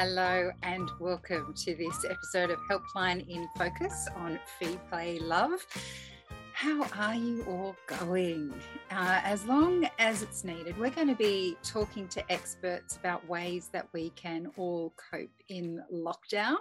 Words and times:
Hello 0.00 0.52
and 0.62 0.88
welcome 1.00 1.52
to 1.54 1.74
this 1.74 2.04
episode 2.08 2.50
of 2.50 2.60
Helpline 2.70 3.28
in 3.28 3.48
Focus 3.58 4.06
on 4.14 4.38
Feed 4.56 4.78
Play 4.88 5.18
Love. 5.18 5.66
How 6.60 6.82
are 6.98 7.14
you 7.14 7.44
all 7.44 7.76
going? 7.86 8.52
Uh, 8.90 9.20
as 9.22 9.44
long 9.44 9.88
as 10.00 10.22
it's 10.22 10.42
needed, 10.42 10.76
we're 10.76 10.90
going 10.90 11.06
to 11.06 11.14
be 11.14 11.56
talking 11.62 12.08
to 12.08 12.32
experts 12.32 12.96
about 12.96 13.24
ways 13.28 13.68
that 13.72 13.86
we 13.92 14.10
can 14.10 14.50
all 14.56 14.92
cope 15.12 15.30
in 15.48 15.80
lockdown. 15.94 16.56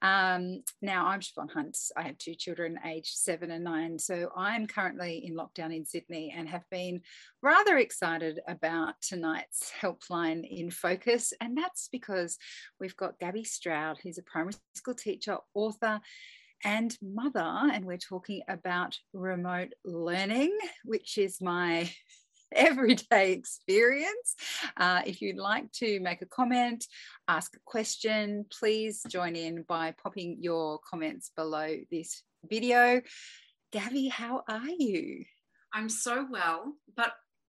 Um, 0.00 0.62
now, 0.80 1.06
I'm 1.08 1.18
Siobhan 1.18 1.50
Hunt. 1.50 1.76
I 1.96 2.02
have 2.02 2.18
two 2.18 2.36
children 2.36 2.78
aged 2.86 3.16
seven 3.16 3.50
and 3.50 3.64
nine. 3.64 3.98
So 3.98 4.30
I'm 4.36 4.68
currently 4.68 5.26
in 5.26 5.34
lockdown 5.34 5.74
in 5.74 5.84
Sydney 5.84 6.32
and 6.36 6.48
have 6.48 6.70
been 6.70 7.00
rather 7.42 7.78
excited 7.78 8.38
about 8.46 8.94
tonight's 9.02 9.72
Helpline 9.80 10.48
in 10.48 10.70
Focus. 10.70 11.32
And 11.40 11.58
that's 11.58 11.88
because 11.90 12.38
we've 12.78 12.96
got 12.96 13.18
Gabbie 13.18 13.44
Stroud, 13.44 13.98
who's 14.00 14.18
a 14.18 14.22
primary 14.22 14.54
school 14.76 14.94
teacher, 14.94 15.38
author, 15.52 16.00
and 16.64 16.96
mother, 17.02 17.40
and 17.40 17.84
we're 17.84 17.96
talking 17.96 18.42
about 18.48 18.96
remote 19.12 19.72
learning, 19.84 20.56
which 20.84 21.18
is 21.18 21.40
my 21.40 21.90
everyday 22.54 23.32
experience. 23.32 24.36
Uh, 24.76 25.02
if 25.06 25.20
you'd 25.20 25.38
like 25.38 25.70
to 25.72 26.00
make 26.00 26.22
a 26.22 26.26
comment, 26.26 26.86
ask 27.28 27.54
a 27.56 27.60
question, 27.64 28.46
please 28.50 29.02
join 29.08 29.36
in 29.36 29.64
by 29.68 29.94
popping 30.02 30.38
your 30.40 30.78
comments 30.88 31.30
below 31.36 31.76
this 31.90 32.22
video. 32.48 33.00
Gabbie, 33.72 34.10
how 34.10 34.42
are 34.48 34.68
you? 34.68 35.24
I'm 35.72 35.88
so 35.88 36.26
well, 36.30 36.74
but 36.94 37.12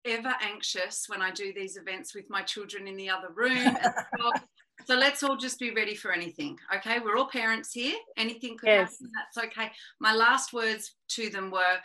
ever 0.06 0.34
anxious 0.40 1.04
when 1.08 1.20
I 1.20 1.30
do 1.30 1.52
these 1.52 1.76
events 1.76 2.14
with 2.14 2.26
my 2.30 2.42
children 2.42 2.86
in 2.86 2.96
the 2.96 3.10
other 3.10 3.28
room. 3.34 3.76
So 4.86 4.94
let's 4.94 5.24
all 5.24 5.36
just 5.36 5.58
be 5.58 5.72
ready 5.72 5.96
for 5.96 6.12
anything. 6.12 6.56
Okay. 6.76 7.00
We're 7.00 7.16
all 7.16 7.26
parents 7.26 7.72
here. 7.72 7.96
Anything 8.16 8.56
could 8.56 8.68
yes. 8.68 8.92
happen. 8.92 9.10
That's 9.14 9.46
okay. 9.46 9.72
My 9.98 10.14
last 10.14 10.52
words 10.52 10.94
to 11.08 11.28
them 11.28 11.50
were 11.50 11.78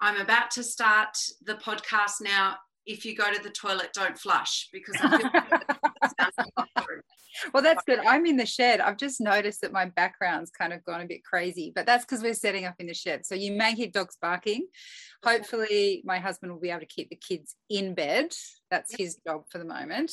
I'm 0.00 0.20
about 0.20 0.50
to 0.52 0.64
start 0.64 1.16
the 1.44 1.54
podcast 1.54 2.20
now. 2.20 2.56
If 2.84 3.04
you 3.04 3.14
go 3.14 3.32
to 3.32 3.40
the 3.40 3.50
toilet, 3.50 3.90
don't 3.92 4.18
flush 4.18 4.70
because 4.72 4.96
well, 7.52 7.62
that's 7.62 7.82
good. 7.84 8.00
I'm 8.00 8.26
in 8.26 8.36
the 8.36 8.46
shed. 8.46 8.80
I've 8.80 8.96
just 8.96 9.20
noticed 9.20 9.60
that 9.62 9.72
my 9.72 9.86
background's 9.86 10.50
kind 10.50 10.72
of 10.72 10.84
gone 10.84 11.00
a 11.00 11.06
bit 11.06 11.24
crazy, 11.24 11.72
but 11.74 11.86
that's 11.86 12.04
because 12.04 12.22
we're 12.22 12.34
setting 12.34 12.64
up 12.64 12.74
in 12.78 12.86
the 12.86 12.94
shed. 12.94 13.26
So 13.26 13.34
you 13.34 13.52
may 13.52 13.74
hear 13.74 13.88
dogs 13.88 14.16
barking. 14.20 14.66
Hopefully, 15.24 16.02
my 16.04 16.18
husband 16.18 16.52
will 16.52 16.60
be 16.60 16.70
able 16.70 16.80
to 16.80 16.86
keep 16.86 17.10
the 17.10 17.16
kids 17.16 17.54
in 17.68 17.94
bed. 17.94 18.32
That's 18.70 18.94
his 18.96 19.18
job 19.26 19.44
for 19.50 19.58
the 19.58 19.64
moment. 19.64 20.12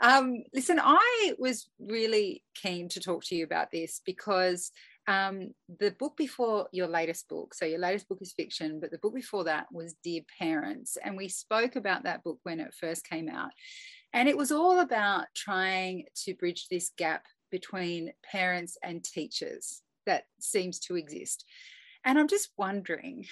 Um, 0.00 0.42
listen, 0.52 0.80
I 0.82 1.34
was 1.38 1.68
really 1.78 2.42
keen 2.54 2.88
to 2.90 3.00
talk 3.00 3.24
to 3.24 3.36
you 3.36 3.44
about 3.44 3.70
this 3.70 4.00
because 4.04 4.72
um, 5.08 5.54
the 5.78 5.92
book 5.92 6.16
before 6.16 6.68
your 6.72 6.88
latest 6.88 7.28
book, 7.28 7.54
so 7.54 7.64
your 7.64 7.78
latest 7.78 8.08
book 8.08 8.18
is 8.20 8.32
fiction, 8.32 8.80
but 8.80 8.90
the 8.90 8.98
book 8.98 9.14
before 9.14 9.44
that 9.44 9.66
was 9.72 9.94
Dear 10.02 10.22
Parents. 10.38 10.98
And 11.02 11.16
we 11.16 11.28
spoke 11.28 11.76
about 11.76 12.04
that 12.04 12.24
book 12.24 12.40
when 12.42 12.58
it 12.58 12.74
first 12.74 13.08
came 13.08 13.28
out. 13.28 13.50
And 14.12 14.28
it 14.28 14.36
was 14.36 14.52
all 14.52 14.80
about 14.80 15.26
trying 15.34 16.04
to 16.24 16.34
bridge 16.34 16.68
this 16.68 16.90
gap 16.96 17.24
between 17.50 18.12
parents 18.30 18.76
and 18.82 19.04
teachers 19.04 19.82
that 20.06 20.24
seems 20.40 20.78
to 20.80 20.96
exist. 20.96 21.44
And 22.04 22.18
I'm 22.18 22.28
just 22.28 22.50
wondering 22.56 23.26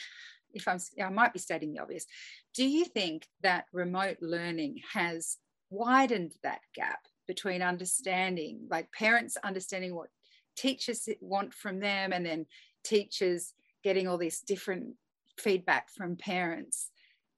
if 0.53 0.69
I'm, 0.69 0.79
I 1.03 1.09
might 1.09 1.33
be 1.33 1.39
stating 1.39 1.73
the 1.73 1.81
obvious, 1.81 2.07
do 2.55 2.65
you 2.65 2.85
think 2.85 3.27
that 3.43 3.67
remote 3.73 4.19
learning 4.21 4.81
has 4.93 5.37
widened 5.71 6.33
that 6.43 6.61
gap 6.75 7.01
between 7.27 7.63
understanding, 7.63 8.67
like 8.71 8.93
parents 8.93 9.37
understanding 9.43 9.95
what 9.95 10.09
teachers 10.57 11.09
want 11.21 11.53
from 11.55 11.81
them, 11.81 12.13
and 12.13 12.25
then 12.25 12.47
teachers 12.85 13.55
getting 13.83 14.07
all 14.07 14.19
this 14.19 14.41
different 14.41 14.95
feedback 15.39 15.91
from 15.91 16.17
parents? 16.17 16.91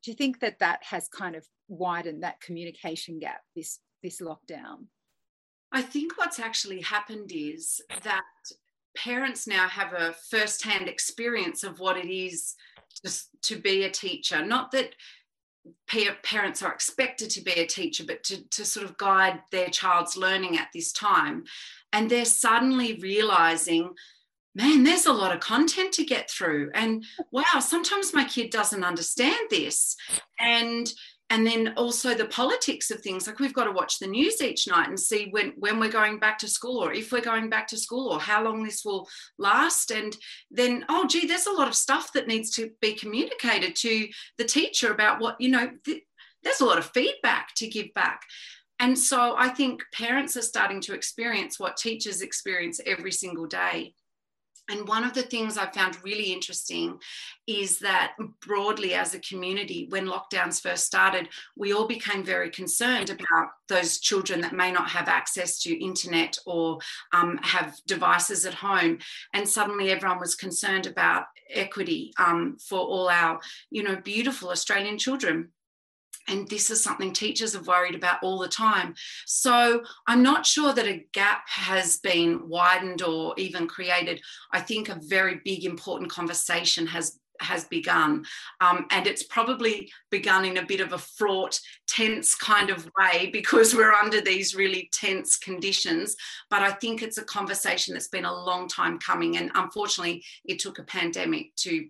Do 0.06 0.12
you 0.12 0.16
think 0.16 0.38
that 0.38 0.60
that 0.60 0.84
has 0.84 1.08
kind 1.08 1.34
of 1.34 1.44
widened 1.66 2.22
that 2.22 2.40
communication 2.40 3.18
gap 3.18 3.40
this 3.56 3.80
this 4.04 4.20
lockdown? 4.20 4.86
I 5.72 5.82
think 5.82 6.16
what's 6.16 6.38
actually 6.38 6.80
happened 6.80 7.32
is 7.34 7.80
that 8.04 8.22
parents 8.96 9.48
now 9.48 9.66
have 9.66 9.94
a 9.94 10.14
first-hand 10.30 10.88
experience 10.88 11.64
of 11.64 11.80
what 11.80 11.96
it 11.96 12.08
is 12.08 12.54
to, 13.04 13.12
to 13.42 13.56
be 13.56 13.82
a 13.82 13.90
teacher. 13.90 14.46
Not 14.46 14.70
that 14.70 14.94
parents 16.22 16.62
are 16.62 16.72
expected 16.72 17.28
to 17.30 17.42
be 17.42 17.54
a 17.54 17.66
teacher, 17.66 18.04
but 18.06 18.22
to, 18.24 18.48
to 18.50 18.64
sort 18.64 18.86
of 18.86 18.96
guide 18.98 19.40
their 19.50 19.70
child's 19.70 20.16
learning 20.16 20.56
at 20.56 20.68
this 20.72 20.92
time. 20.92 21.42
And 21.92 22.08
they're 22.08 22.24
suddenly 22.24 22.96
realizing 23.02 23.90
man, 24.56 24.84
there's 24.84 25.04
a 25.04 25.12
lot 25.12 25.34
of 25.34 25.40
content 25.40 25.92
to 25.92 26.04
get 26.04 26.30
through. 26.30 26.70
And 26.74 27.04
wow, 27.30 27.60
sometimes 27.60 28.14
my 28.14 28.24
kid 28.24 28.50
doesn't 28.50 28.84
understand 28.84 29.50
this. 29.50 29.96
And 30.40 30.90
and 31.28 31.44
then 31.44 31.74
also 31.76 32.14
the 32.14 32.26
politics 32.26 32.90
of 32.92 33.00
things 33.00 33.26
like 33.26 33.40
we've 33.40 33.52
got 33.52 33.64
to 33.64 33.72
watch 33.72 33.98
the 33.98 34.06
news 34.06 34.40
each 34.40 34.68
night 34.68 34.88
and 34.88 34.98
see 34.98 35.26
when 35.30 35.52
when 35.56 35.80
we're 35.80 35.90
going 35.90 36.18
back 36.18 36.38
to 36.38 36.48
school 36.48 36.82
or 36.82 36.92
if 36.92 37.10
we're 37.10 37.20
going 37.20 37.50
back 37.50 37.66
to 37.68 37.76
school 37.76 38.08
or 38.12 38.20
how 38.20 38.42
long 38.44 38.62
this 38.62 38.84
will 38.84 39.08
last 39.36 39.90
and 39.90 40.16
then 40.52 40.84
oh 40.88 41.04
gee 41.06 41.26
there's 41.26 41.46
a 41.46 41.52
lot 41.52 41.66
of 41.66 41.74
stuff 41.74 42.12
that 42.12 42.28
needs 42.28 42.50
to 42.50 42.70
be 42.80 42.92
communicated 42.92 43.74
to 43.74 44.06
the 44.38 44.44
teacher 44.44 44.92
about 44.92 45.20
what 45.20 45.34
you 45.40 45.48
know 45.48 45.68
th- 45.84 46.04
there's 46.44 46.60
a 46.60 46.64
lot 46.64 46.78
of 46.78 46.90
feedback 46.94 47.48
to 47.56 47.66
give 47.66 47.92
back 47.94 48.22
and 48.78 48.96
so 48.96 49.34
i 49.36 49.48
think 49.48 49.82
parents 49.92 50.36
are 50.36 50.42
starting 50.42 50.80
to 50.80 50.94
experience 50.94 51.58
what 51.58 51.76
teachers 51.76 52.22
experience 52.22 52.80
every 52.86 53.10
single 53.10 53.46
day 53.46 53.92
and 54.68 54.88
one 54.88 55.04
of 55.04 55.14
the 55.14 55.22
things 55.22 55.56
I 55.56 55.70
found 55.70 55.96
really 56.02 56.32
interesting 56.32 56.98
is 57.46 57.78
that 57.80 58.14
broadly 58.44 58.94
as 58.94 59.14
a 59.14 59.20
community, 59.20 59.86
when 59.90 60.06
lockdowns 60.06 60.60
first 60.60 60.86
started, 60.86 61.28
we 61.56 61.72
all 61.72 61.86
became 61.86 62.24
very 62.24 62.50
concerned 62.50 63.10
about 63.10 63.50
those 63.68 63.98
children 63.98 64.40
that 64.40 64.54
may 64.54 64.72
not 64.72 64.90
have 64.90 65.08
access 65.08 65.60
to 65.60 65.84
internet 65.84 66.36
or 66.46 66.78
um, 67.12 67.38
have 67.42 67.76
devices 67.86 68.44
at 68.44 68.54
home. 68.54 68.98
And 69.32 69.48
suddenly 69.48 69.90
everyone 69.90 70.18
was 70.18 70.34
concerned 70.34 70.86
about 70.86 71.26
equity 71.50 72.12
um, 72.18 72.56
for 72.60 72.80
all 72.80 73.08
our, 73.08 73.40
you 73.70 73.84
know, 73.84 73.96
beautiful 73.96 74.50
Australian 74.50 74.98
children 74.98 75.50
and 76.28 76.48
this 76.48 76.70
is 76.70 76.82
something 76.82 77.12
teachers 77.12 77.54
have 77.54 77.66
worried 77.66 77.94
about 77.94 78.22
all 78.22 78.38
the 78.38 78.48
time. 78.48 78.94
So 79.26 79.82
I'm 80.06 80.22
not 80.22 80.46
sure 80.46 80.72
that 80.72 80.86
a 80.86 81.04
gap 81.12 81.48
has 81.48 81.98
been 81.98 82.48
widened 82.48 83.02
or 83.02 83.34
even 83.36 83.66
created. 83.66 84.20
I 84.52 84.60
think 84.60 84.88
a 84.88 85.00
very 85.02 85.40
big, 85.44 85.64
important 85.64 86.10
conversation 86.10 86.86
has 86.86 87.18
has 87.40 87.64
begun 87.64 88.24
um, 88.62 88.86
and 88.90 89.06
it's 89.06 89.22
probably 89.24 89.92
begun 90.10 90.46
in 90.46 90.56
a 90.56 90.64
bit 90.64 90.80
of 90.80 90.94
a 90.94 90.98
fraught 90.98 91.60
tense 91.86 92.34
kind 92.34 92.70
of 92.70 92.88
way 92.98 93.28
because 93.32 93.74
we're 93.74 93.92
under 93.92 94.22
these 94.22 94.54
really 94.54 94.88
tense 94.90 95.36
conditions 95.36 96.16
but 96.48 96.62
i 96.62 96.70
think 96.70 97.02
it's 97.02 97.18
a 97.18 97.24
conversation 97.24 97.92
that's 97.92 98.08
been 98.08 98.24
a 98.24 98.44
long 98.44 98.66
time 98.68 98.98
coming 98.98 99.36
and 99.36 99.50
unfortunately 99.54 100.24
it 100.46 100.58
took 100.58 100.78
a 100.78 100.84
pandemic 100.84 101.54
to 101.56 101.86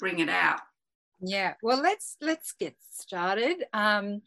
bring 0.00 0.18
it 0.18 0.28
out 0.28 0.58
yeah, 1.20 1.54
well, 1.62 1.80
let's 1.80 2.16
let's 2.20 2.52
get 2.52 2.74
started. 2.90 3.64
Um, 3.72 4.22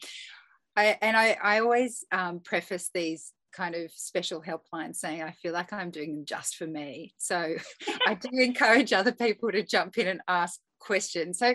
I, 0.75 0.97
and 1.01 1.17
I, 1.17 1.37
I 1.41 1.59
always 1.59 2.05
um, 2.11 2.39
preface 2.39 2.89
these 2.93 3.33
kind 3.51 3.75
of 3.75 3.91
special 3.91 4.41
helplines 4.41 4.95
saying 4.95 5.21
I 5.21 5.31
feel 5.31 5.53
like 5.53 5.73
I'm 5.73 5.91
doing 5.91 6.15
them 6.15 6.25
just 6.25 6.55
for 6.55 6.67
me. 6.67 7.13
So 7.17 7.55
I 8.07 8.13
do 8.15 8.29
encourage 8.33 8.93
other 8.93 9.11
people 9.11 9.51
to 9.51 9.63
jump 9.63 9.97
in 9.97 10.07
and 10.07 10.21
ask 10.27 10.59
questions. 10.79 11.39
So 11.39 11.53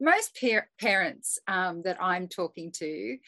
most 0.00 0.38
par- 0.40 0.68
parents 0.80 1.38
um, 1.48 1.82
that 1.82 1.98
I'm 2.00 2.28
talking 2.28 2.72
to 2.76 3.18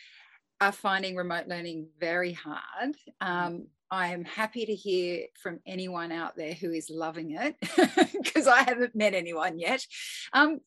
are 0.61 0.73
finding 0.73 1.17
remote 1.17 1.49
learning 1.49 1.88
very 1.99 2.32
hard. 2.32 2.96
Um, 3.20 3.67
I 3.90 4.08
am 4.08 4.25
happy 4.25 4.67
to 4.67 4.75
hear 4.75 5.26
from 5.40 5.61
anyone 5.67 6.11
out 6.11 6.37
there 6.37 6.55
who 6.55 6.73
is 6.73 6.90
loving 6.90 7.32
it 7.32 7.56
because 8.25 8.46
I 8.46 8.62
haven't 8.62 8.94
met 8.94 9.14
anyone 9.14 9.58
yet. 9.58 9.84
Um, 10.32 10.61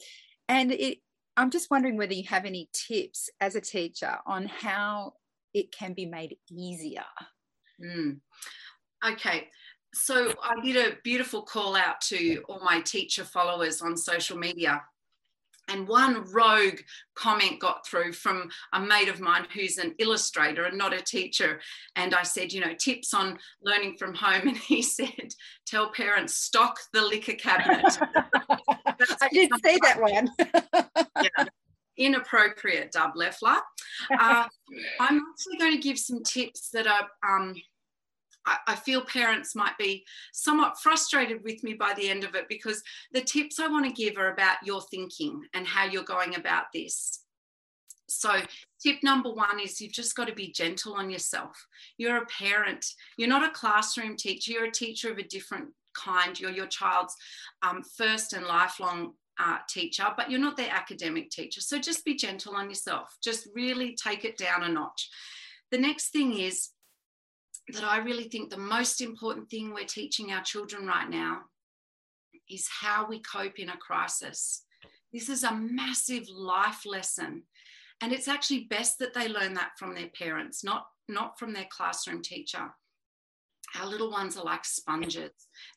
and 0.47 0.71
it, 0.71 0.99
I'm 1.35 1.51
just 1.51 1.69
wondering 1.69 1.97
whether 1.97 2.13
you 2.13 2.23
have 2.27 2.45
any 2.45 2.69
tips 2.73 3.29
as 3.39 3.55
a 3.55 3.61
teacher 3.61 4.17
on 4.25 4.47
how 4.47 5.13
it 5.53 5.71
can 5.71 5.94
be 5.94 6.05
made 6.05 6.38
easier. 6.49 7.05
Mm. 7.83 8.19
Okay. 9.07 9.47
So 9.94 10.33
I 10.44 10.59
did 10.63 10.75
a 10.75 10.97
beautiful 11.03 11.44
call 11.44 11.75
out 11.75 12.01
to 12.01 12.44
all 12.49 12.59
my 12.63 12.81
teacher 12.81 13.23
followers 13.23 13.81
on 13.81 13.95
social 13.95 14.38
media 14.38 14.81
and 15.69 15.88
one 15.88 16.23
rogue 16.31 16.79
comment 17.15 17.59
got 17.59 17.85
through 17.85 18.13
from 18.13 18.49
a 18.73 18.79
mate 18.79 19.09
of 19.09 19.19
mine 19.19 19.45
who's 19.53 19.77
an 19.77 19.94
illustrator 19.99 20.63
and 20.65 20.77
not 20.77 20.94
a 20.94 21.01
teacher. 21.01 21.59
And 21.95 22.15
I 22.15 22.23
said, 22.23 22.53
you 22.53 22.61
know, 22.61 22.73
tips 22.73 23.13
on 23.13 23.38
learning 23.61 23.97
from 23.97 24.13
home. 24.13 24.47
And 24.47 24.57
he 24.57 24.81
said, 24.81 25.33
tell 25.65 25.91
parents, 25.91 26.35
stock 26.35 26.77
the 26.94 27.01
liquor 27.01 27.33
cabinet. 27.33 27.97
I 29.21 29.30
did 29.30 29.50
see 29.63 29.80
that 29.83 30.01
one. 30.01 30.30
yeah. 31.24 31.45
Inappropriate, 31.98 32.92
Dub 32.92 33.12
Leffler. 33.15 33.57
Uh, 34.12 34.45
I'm 35.00 35.21
actually 35.31 35.57
going 35.59 35.75
to 35.75 35.81
give 35.81 35.98
some 35.98 36.24
tips 36.24 36.69
that 36.71 36.86
are 36.88 37.07
um, 37.27 37.56
I, 38.48 38.57
I 38.68 38.75
feel 38.75 39.01
parents 39.01 39.56
might 39.56 39.77
be 39.77 40.06
somewhat 40.33 40.80
frustrated 40.80 41.44
with 41.44 41.63
me 41.63 41.74
by 41.74 41.94
the 41.94 42.09
end 42.09 42.24
of 42.24 42.33
it 42.33 42.45
because 42.48 42.81
the 43.12 43.21
tips 43.21 43.59
I 43.59 43.68
want 43.68 43.86
to 43.86 43.92
give 43.92 44.18
are 44.18 44.31
about 44.31 44.57
your 44.63 44.81
thinking 44.81 45.42
and 45.54 45.68
how 45.68 45.86
you're 45.86 46.04
going 46.04 46.36
about 46.36 46.65
this. 46.74 47.19
So, 48.09 48.39
tip 48.81 49.04
number 49.04 49.30
one 49.30 49.59
is 49.59 49.81
you've 49.81 49.92
just 49.92 50.15
got 50.15 50.30
to 50.30 50.33
be 50.33 50.51
gentle 50.54 50.94
on 50.94 51.09
yourself. 51.09 51.68
You're 51.98 52.24
a 52.24 52.25
parent, 52.27 52.86
you're 53.18 53.27
not 53.27 53.44
a 53.44 53.51
classroom 53.51 54.15
teacher, 54.15 54.54
you're 54.54 54.65
a 54.65 54.71
teacher 54.71 55.12
of 55.12 55.18
a 55.18 55.24
different 55.24 55.74
kind. 55.97 56.39
You're 56.39 56.51
your 56.51 56.67
child's 56.67 57.15
um, 57.61 57.81
first 57.97 58.33
and 58.33 58.45
lifelong 58.45 59.13
uh, 59.39 59.57
teacher, 59.69 60.05
but 60.15 60.31
you're 60.31 60.39
not 60.39 60.57
their 60.57 60.71
academic 60.71 61.29
teacher. 61.29 61.61
So, 61.61 61.79
just 61.79 62.05
be 62.05 62.15
gentle 62.15 62.55
on 62.55 62.69
yourself, 62.69 63.15
just 63.23 63.47
really 63.53 63.95
take 63.95 64.25
it 64.25 64.38
down 64.38 64.63
a 64.63 64.69
notch. 64.69 65.09
The 65.71 65.77
next 65.77 66.09
thing 66.09 66.39
is 66.39 66.69
that 67.73 67.83
I 67.83 67.97
really 67.97 68.29
think 68.29 68.49
the 68.49 68.57
most 68.57 69.01
important 69.01 69.49
thing 69.49 69.73
we're 69.73 69.85
teaching 69.85 70.31
our 70.31 70.44
children 70.44 70.88
right 70.88 71.09
now 71.09 71.41
is 72.49 72.67
how 72.81 73.07
we 73.07 73.19
cope 73.21 73.59
in 73.59 73.69
a 73.69 73.77
crisis. 73.77 74.63
This 75.11 75.29
is 75.29 75.44
a 75.44 75.53
massive 75.53 76.27
life 76.29 76.85
lesson. 76.85 77.44
And 78.01 78.13
it's 78.13 78.27
actually 78.27 78.67
best 78.69 78.99
that 78.99 79.13
they 79.13 79.27
learn 79.27 79.55
that 79.55 79.71
from 79.77 79.95
their 79.95 80.09
parents, 80.09 80.63
not, 80.63 80.85
not 81.09 81.39
from 81.39 81.53
their 81.53 81.67
classroom 81.69 82.21
teacher. 82.21 82.69
Our 83.79 83.87
little 83.87 84.11
ones 84.11 84.37
are 84.37 84.43
like 84.43 84.65
sponges. 84.65 85.31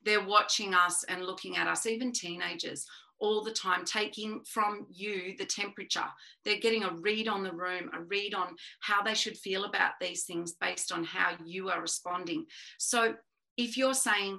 They're 0.05 0.25
watching 0.25 0.75
us 0.75 1.05
and 1.05 1.25
looking 1.25 1.57
at 1.57 1.67
us, 1.67 1.87
even 1.87 2.13
teenagers 2.13 2.87
all 3.19 3.43
the 3.43 3.53
time, 3.53 3.85
taking 3.85 4.41
from 4.45 4.87
you 4.91 5.35
the 5.37 5.45
temperature. 5.45 6.07
They're 6.45 6.61
getting 6.61 6.85
a 6.85 6.95
read 6.95 7.29
on 7.29 7.43
the 7.43 7.53
room, 7.53 7.91
a 7.93 8.01
read 8.01 8.35
on 8.35 8.57
how 8.81 9.03
they 9.03 9.15
should 9.15 9.37
feel 9.37 9.65
about 9.65 9.93
these 10.01 10.25
things 10.25 10.53
based 10.53 10.91
on 10.91 11.05
how 11.05 11.33
you 11.45 11.69
are 11.69 11.83
responding. 11.83 12.47
So 12.79 13.15
if 13.57 13.77
you're 13.77 13.95
saying, 13.95 14.39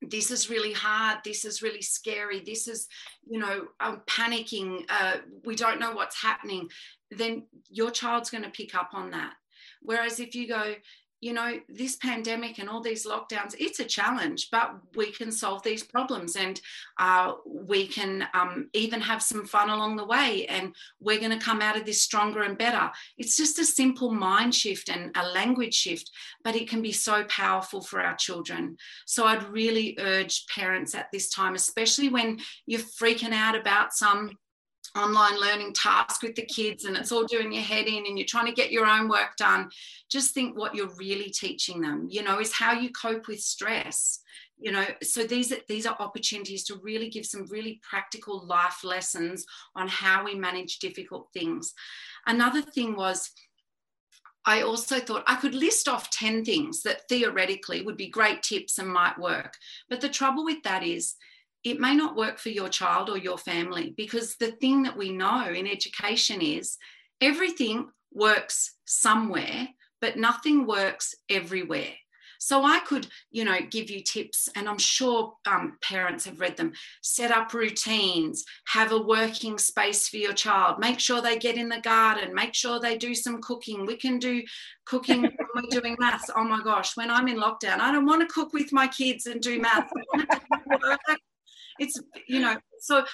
this 0.00 0.30
is 0.30 0.48
really 0.48 0.72
hard 0.72 1.18
this 1.24 1.44
is 1.44 1.60
really 1.60 1.82
scary 1.82 2.40
this 2.40 2.68
is 2.68 2.86
you 3.28 3.38
know 3.38 3.66
i'm 3.80 3.96
panicking 4.08 4.84
uh, 4.88 5.16
we 5.44 5.56
don't 5.56 5.80
know 5.80 5.92
what's 5.92 6.22
happening 6.22 6.68
then 7.10 7.44
your 7.68 7.90
child's 7.90 8.30
going 8.30 8.44
to 8.44 8.50
pick 8.50 8.74
up 8.74 8.90
on 8.92 9.10
that 9.10 9.32
whereas 9.82 10.20
if 10.20 10.34
you 10.36 10.46
go 10.46 10.74
you 11.20 11.32
know, 11.32 11.58
this 11.68 11.96
pandemic 11.96 12.58
and 12.58 12.68
all 12.68 12.80
these 12.80 13.06
lockdowns, 13.06 13.54
it's 13.58 13.80
a 13.80 13.84
challenge, 13.84 14.48
but 14.52 14.72
we 14.94 15.10
can 15.10 15.32
solve 15.32 15.62
these 15.62 15.82
problems 15.82 16.36
and 16.36 16.60
uh, 16.98 17.32
we 17.44 17.88
can 17.88 18.26
um, 18.34 18.68
even 18.72 19.00
have 19.00 19.22
some 19.22 19.44
fun 19.44 19.68
along 19.68 19.96
the 19.96 20.04
way. 20.04 20.46
And 20.48 20.74
we're 21.00 21.18
going 21.18 21.36
to 21.36 21.44
come 21.44 21.60
out 21.60 21.76
of 21.76 21.84
this 21.84 22.02
stronger 22.02 22.42
and 22.42 22.56
better. 22.56 22.90
It's 23.16 23.36
just 23.36 23.58
a 23.58 23.64
simple 23.64 24.12
mind 24.12 24.54
shift 24.54 24.88
and 24.88 25.10
a 25.16 25.28
language 25.28 25.74
shift, 25.74 26.10
but 26.44 26.54
it 26.54 26.68
can 26.68 26.82
be 26.82 26.92
so 26.92 27.24
powerful 27.24 27.80
for 27.80 28.00
our 28.00 28.14
children. 28.14 28.76
So 29.06 29.26
I'd 29.26 29.42
really 29.48 29.96
urge 29.98 30.46
parents 30.46 30.94
at 30.94 31.10
this 31.12 31.30
time, 31.30 31.54
especially 31.54 32.08
when 32.08 32.38
you're 32.66 32.80
freaking 32.80 33.32
out 33.32 33.56
about 33.56 33.92
some 33.92 34.36
online 34.96 35.38
learning 35.40 35.72
task 35.72 36.22
with 36.22 36.34
the 36.34 36.44
kids 36.46 36.84
and 36.84 36.96
it's 36.96 37.12
all 37.12 37.24
doing 37.24 37.52
your 37.52 37.62
head 37.62 37.86
in 37.86 38.06
and 38.06 38.18
you're 38.18 38.26
trying 38.26 38.46
to 38.46 38.52
get 38.52 38.72
your 38.72 38.86
own 38.86 39.08
work 39.08 39.36
done 39.36 39.68
just 40.10 40.34
think 40.34 40.56
what 40.56 40.74
you're 40.74 40.94
really 40.96 41.30
teaching 41.30 41.80
them 41.80 42.06
you 42.10 42.22
know 42.22 42.40
is 42.40 42.52
how 42.52 42.72
you 42.72 42.90
cope 42.90 43.28
with 43.28 43.40
stress 43.40 44.20
you 44.58 44.72
know 44.72 44.84
so 45.02 45.24
these 45.24 45.52
are 45.52 45.58
these 45.68 45.86
are 45.86 45.96
opportunities 46.00 46.64
to 46.64 46.80
really 46.82 47.08
give 47.08 47.26
some 47.26 47.46
really 47.46 47.80
practical 47.88 48.46
life 48.46 48.82
lessons 48.82 49.44
on 49.76 49.88
how 49.88 50.24
we 50.24 50.34
manage 50.34 50.78
difficult 50.78 51.28
things 51.32 51.74
another 52.26 52.62
thing 52.62 52.96
was 52.96 53.30
I 54.44 54.62
also 54.62 54.98
thought 54.98 55.24
I 55.26 55.36
could 55.36 55.54
list 55.54 55.88
off 55.88 56.08
10 56.08 56.42
things 56.42 56.82
that 56.82 57.06
theoretically 57.06 57.82
would 57.82 57.98
be 57.98 58.08
great 58.08 58.42
tips 58.42 58.78
and 58.78 58.88
might 58.88 59.18
work. 59.18 59.52
But 59.90 60.00
the 60.00 60.08
trouble 60.08 60.42
with 60.42 60.62
that 60.62 60.82
is 60.82 61.16
it 61.64 61.80
may 61.80 61.94
not 61.94 62.16
work 62.16 62.38
for 62.38 62.50
your 62.50 62.68
child 62.68 63.10
or 63.10 63.18
your 63.18 63.38
family 63.38 63.94
because 63.96 64.36
the 64.36 64.52
thing 64.52 64.82
that 64.84 64.96
we 64.96 65.10
know 65.10 65.46
in 65.46 65.66
education 65.66 66.40
is 66.40 66.76
everything 67.20 67.88
works 68.12 68.74
somewhere, 68.84 69.68
but 70.00 70.16
nothing 70.16 70.66
works 70.66 71.14
everywhere. 71.28 71.94
So 72.40 72.64
I 72.64 72.78
could, 72.80 73.08
you 73.32 73.44
know, 73.44 73.58
give 73.68 73.90
you 73.90 74.00
tips, 74.00 74.48
and 74.54 74.68
I'm 74.68 74.78
sure 74.78 75.34
um, 75.44 75.76
parents 75.82 76.24
have 76.24 76.38
read 76.38 76.56
them. 76.56 76.72
Set 77.02 77.32
up 77.32 77.52
routines, 77.52 78.44
have 78.68 78.92
a 78.92 79.02
working 79.02 79.58
space 79.58 80.08
for 80.08 80.18
your 80.18 80.32
child, 80.32 80.78
make 80.78 81.00
sure 81.00 81.20
they 81.20 81.36
get 81.36 81.56
in 81.56 81.68
the 81.68 81.80
garden, 81.80 82.32
make 82.32 82.54
sure 82.54 82.78
they 82.78 82.96
do 82.96 83.12
some 83.12 83.42
cooking. 83.42 83.86
We 83.86 83.96
can 83.96 84.20
do 84.20 84.42
cooking 84.84 85.22
when 85.22 85.32
we're 85.52 85.80
doing 85.80 85.96
maths. 85.98 86.30
Oh 86.34 86.44
my 86.44 86.62
gosh, 86.62 86.96
when 86.96 87.10
I'm 87.10 87.26
in 87.26 87.38
lockdown, 87.38 87.80
I 87.80 87.90
don't 87.90 88.06
want 88.06 88.22
to 88.22 88.32
cook 88.32 88.52
with 88.52 88.72
my 88.72 88.86
kids 88.86 89.26
and 89.26 89.40
do 89.40 89.60
maths 89.60 89.92
it's 91.78 92.00
you 92.26 92.40
know 92.40 92.56
so 92.80 93.04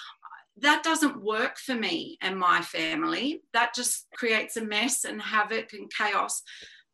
that 0.58 0.84
doesn't 0.84 1.20
work 1.20 1.58
for 1.58 1.75
me 1.75 2.16
and 2.22 2.38
my 2.38 2.61
family. 2.61 3.43
That 3.52 3.75
just 3.75 4.06
creates 4.14 4.56
a 4.56 4.64
mess 4.64 5.05
and 5.05 5.20
havoc 5.20 5.72
and 5.72 5.90
chaos 5.93 6.43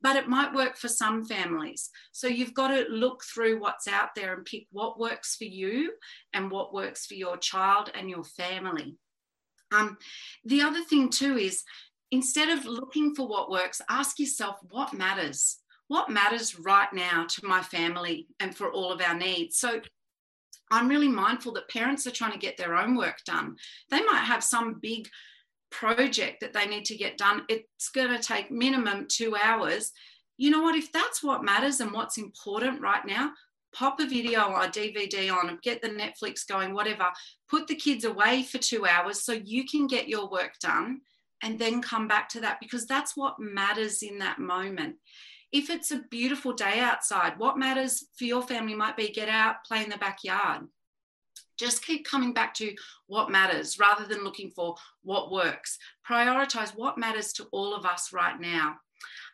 but 0.02 0.17
it 0.17 0.28
might 0.28 0.55
work 0.55 0.76
for 0.76 0.88
some 0.88 1.25
families. 1.25 1.90
So 2.12 2.26
you've 2.26 2.55
got 2.55 2.69
to 2.69 2.87
look 2.88 3.22
through 3.22 3.61
what's 3.61 3.87
out 3.87 4.11
there 4.17 4.34
and 4.34 4.44
pick 4.44 4.67
what 4.72 4.99
works 4.99 5.37
for 5.37 5.44
you 5.44 5.93
and 6.32 6.50
what 6.50 6.72
works 6.72 7.06
for 7.06 7.14
your 7.14 7.37
child 7.37 7.90
and 7.94 8.08
your 8.08 8.25
family. 8.25 8.96
Um, 9.72 9.99
the 10.44 10.62
other 10.62 10.82
thing 10.82 11.11
too 11.11 11.37
is 11.37 11.62
instead 12.11 12.49
of 12.49 12.64
looking 12.64 13.14
for 13.14 13.28
what 13.28 13.50
works 13.50 13.81
ask 13.88 14.19
yourself 14.19 14.56
what 14.70 14.94
matters. 14.94 15.58
What 15.88 16.08
matters 16.08 16.58
right 16.58 16.93
now 16.93 17.26
to 17.28 17.46
my 17.46 17.62
family 17.62 18.28
and 18.38 18.56
for 18.56 18.70
all 18.70 18.93
of 18.93 19.00
our 19.00 19.14
needs? 19.14 19.58
So 19.58 19.81
I'm 20.70 20.88
really 20.88 21.08
mindful 21.08 21.52
that 21.52 21.69
parents 21.69 22.06
are 22.06 22.12
trying 22.12 22.32
to 22.32 22.38
get 22.38 22.56
their 22.56 22.76
own 22.76 22.96
work 22.96 23.19
done. 23.25 23.56
They 23.90 24.02
might 24.05 24.25
have 24.25 24.44
some 24.44 24.78
big 24.81 25.08
project 25.70 26.40
that 26.40 26.52
they 26.52 26.67
need 26.67 26.84
to 26.87 26.96
get 26.96 27.19
done. 27.19 27.43
It's 27.49 27.88
going 27.94 28.17
to 28.17 28.22
take 28.22 28.50
minimum 28.50 29.06
two 29.08 29.37
hours. 29.37 29.93
You 30.37 30.50
know 30.50 30.62
what? 30.62 30.76
If 30.76 30.93
that's 30.93 31.22
what 31.22 31.44
matters 31.44 31.81
and 31.81 31.93
what's 31.93 32.19
important 32.19 32.81
right 32.81 33.05
now, 33.05 33.32
pop 33.72 34.00
a 34.00 34.06
video 34.06 34.44
or 34.44 34.62
a 34.62 34.69
DVD 34.69 35.32
on, 35.32 35.58
get 35.62 35.82
the 35.82 35.88
Netflix 35.88 36.46
going, 36.46 36.75
whatever. 36.75 37.06
Put 37.49 37.67
the 37.67 37.75
kids 37.75 38.05
away 38.05 38.43
for 38.43 38.58
two 38.58 38.87
hours 38.87 39.25
so 39.25 39.32
you 39.32 39.64
can 39.64 39.87
get 39.87 40.08
your 40.08 40.28
work 40.28 40.55
done 40.61 41.00
and 41.43 41.58
then 41.58 41.82
come 41.82 42.06
back 42.06 42.28
to 42.31 42.40
that 42.40 42.58
because 42.61 42.87
that's 42.87 43.17
what 43.17 43.38
matters 43.38 44.03
in 44.03 44.19
that 44.19 44.39
moment 44.39 44.96
if 45.53 45.71
it's 45.71 45.91
a 45.91 46.03
beautiful 46.11 46.53
day 46.53 46.79
outside, 46.79 47.39
what 47.39 47.59
matters 47.59 48.07
for 48.17 48.25
your 48.25 48.43
family 48.43 48.75
might 48.75 48.97
be 48.97 49.09
get 49.09 49.29
out, 49.29 49.65
play 49.67 49.83
in 49.83 49.91
the 49.91 49.99
backyard. 49.99 50.63
Just 51.59 51.85
keep 51.85 52.07
coming 52.07 52.33
back 52.33 52.55
to 52.55 52.75
what 53.07 53.31
matters 53.31 53.79
rather 53.79 54.07
than 54.07 54.25
looking 54.25 54.51
for 54.51 54.77
what 55.03 55.31
works. 55.31 55.79
Prioritize 56.09 56.71
what 56.75 56.97
matters 56.97 57.33
to 57.35 57.47
all 57.53 57.75
of 57.75 57.85
us 57.85 58.13
right 58.13 58.41
now. 58.41 58.77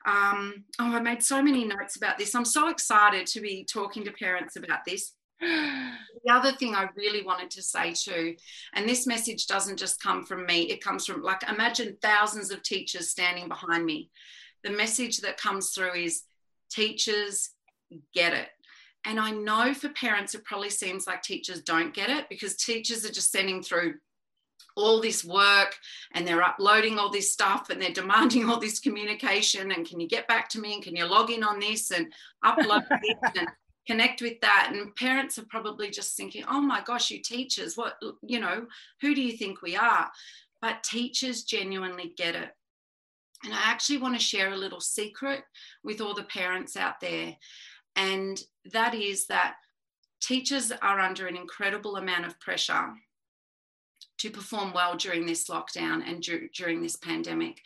Um, 0.06 0.64
oh, 0.78 0.92
I 0.92 1.00
made 1.00 1.22
so 1.22 1.42
many 1.42 1.64
notes 1.64 1.96
about 1.96 2.18
this. 2.18 2.34
I'm 2.34 2.44
so 2.44 2.68
excited 2.68 3.26
to 3.28 3.40
be 3.40 3.64
talking 3.64 4.04
to 4.04 4.12
parents 4.12 4.56
about 4.56 4.84
this. 4.86 5.12
the 5.40 6.32
other 6.32 6.52
thing 6.52 6.74
I 6.74 6.88
really 6.96 7.22
wanted 7.22 7.50
to 7.52 7.62
say 7.62 7.92
too, 7.92 8.34
and 8.74 8.88
this 8.88 9.06
message 9.06 9.46
doesn't 9.46 9.78
just 9.78 10.02
come 10.02 10.24
from 10.24 10.46
me, 10.46 10.62
it 10.62 10.82
comes 10.82 11.04
from 11.04 11.22
like 11.22 11.42
imagine 11.48 11.96
thousands 12.00 12.50
of 12.50 12.62
teachers 12.62 13.10
standing 13.10 13.48
behind 13.48 13.84
me 13.84 14.10
the 14.64 14.70
message 14.70 15.18
that 15.18 15.40
comes 15.40 15.70
through 15.70 15.94
is 15.94 16.22
teachers 16.70 17.50
get 18.14 18.32
it. 18.32 18.48
And 19.04 19.20
I 19.20 19.30
know 19.30 19.72
for 19.72 19.88
parents, 19.90 20.34
it 20.34 20.44
probably 20.44 20.70
seems 20.70 21.06
like 21.06 21.22
teachers 21.22 21.62
don't 21.62 21.94
get 21.94 22.10
it 22.10 22.28
because 22.28 22.56
teachers 22.56 23.04
are 23.04 23.12
just 23.12 23.30
sending 23.30 23.62
through 23.62 23.94
all 24.76 25.00
this 25.00 25.24
work 25.24 25.76
and 26.12 26.26
they're 26.26 26.42
uploading 26.42 26.98
all 26.98 27.10
this 27.10 27.32
stuff 27.32 27.70
and 27.70 27.80
they're 27.80 27.92
demanding 27.92 28.48
all 28.48 28.60
this 28.60 28.80
communication. 28.80 29.72
And 29.72 29.86
can 29.86 30.00
you 30.00 30.08
get 30.08 30.28
back 30.28 30.48
to 30.50 30.60
me? 30.60 30.74
And 30.74 30.82
can 30.82 30.96
you 30.96 31.06
log 31.06 31.30
in 31.30 31.42
on 31.42 31.60
this 31.60 31.90
and 31.90 32.12
upload 32.44 32.86
this 33.02 33.32
and 33.36 33.48
connect 33.86 34.20
with 34.20 34.40
that? 34.40 34.72
And 34.72 34.94
parents 34.96 35.38
are 35.38 35.46
probably 35.48 35.90
just 35.90 36.16
thinking, 36.16 36.44
oh 36.48 36.60
my 36.60 36.82
gosh, 36.82 37.10
you 37.10 37.22
teachers, 37.22 37.76
what, 37.76 37.94
you 38.22 38.40
know, 38.40 38.66
who 39.00 39.14
do 39.14 39.22
you 39.22 39.36
think 39.36 39.62
we 39.62 39.76
are? 39.76 40.10
But 40.60 40.82
teachers 40.82 41.44
genuinely 41.44 42.12
get 42.16 42.34
it. 42.34 42.50
And 43.44 43.52
I 43.52 43.60
actually 43.64 43.98
want 43.98 44.14
to 44.14 44.24
share 44.24 44.52
a 44.52 44.56
little 44.56 44.80
secret 44.80 45.42
with 45.84 46.00
all 46.00 46.14
the 46.14 46.24
parents 46.24 46.76
out 46.76 47.00
there. 47.00 47.36
And 47.94 48.40
that 48.72 48.94
is 48.94 49.26
that 49.26 49.56
teachers 50.20 50.72
are 50.82 51.00
under 51.00 51.26
an 51.26 51.36
incredible 51.36 51.96
amount 51.96 52.26
of 52.26 52.38
pressure 52.40 52.94
to 54.18 54.30
perform 54.30 54.72
well 54.72 54.96
during 54.96 55.26
this 55.26 55.48
lockdown 55.48 56.02
and 56.06 56.22
du- 56.22 56.48
during 56.54 56.82
this 56.82 56.96
pandemic. 56.96 57.60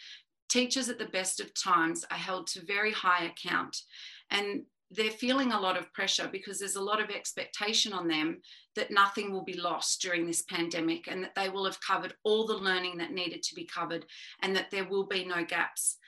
Teachers 0.49 0.89
at 0.89 0.99
the 0.99 1.07
best 1.07 1.41
of 1.41 1.55
times 1.55 2.05
are 2.11 2.17
held 2.17 2.49
to 2.49 2.65
very 2.65 2.93
high 2.93 3.25
account. 3.25 3.83
And 4.31 4.63
they're 4.91 5.11
feeling 5.11 5.53
a 5.53 5.61
lot 5.61 5.77
of 5.77 5.93
pressure 5.93 6.29
because 6.31 6.59
there's 6.59 6.77
a 6.77 6.83
lot 6.83 7.01
of 7.01 7.11
expectation 7.11 7.93
on 7.93 8.09
them 8.09 8.41
that 8.75 8.91
nothing 8.91 9.33
will 9.33 9.45
be 9.45 9.55
lost 9.55 10.01
during 10.03 10.27
this 10.27 10.43
pandemic 10.43 11.07
and 11.07 11.23
that 11.23 11.35
they 11.37 11.49
will 11.49 11.65
have 11.65 11.81
covered 11.81 12.15
all 12.25 12.47
the 12.47 12.57
learning 12.57 12.99
that 12.99 13.13
needed 13.13 13.43
to 13.43 13.55
be 13.55 13.65
covered 13.65 14.05
and 14.43 14.55
that 14.57 14.71
there 14.71 14.89
will 14.89 15.07
be 15.07 15.25
no 15.25 15.45
gaps. 15.45 15.99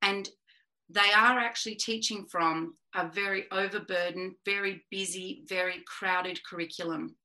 And 0.00 0.28
they 0.88 1.12
are 1.16 1.38
actually 1.38 1.74
teaching 1.76 2.26
from 2.30 2.74
a 2.94 3.08
very 3.08 3.44
overburdened, 3.50 4.34
very 4.44 4.84
busy, 4.90 5.42
very 5.46 5.82
crowded 5.86 6.40
curriculum. 6.44 7.16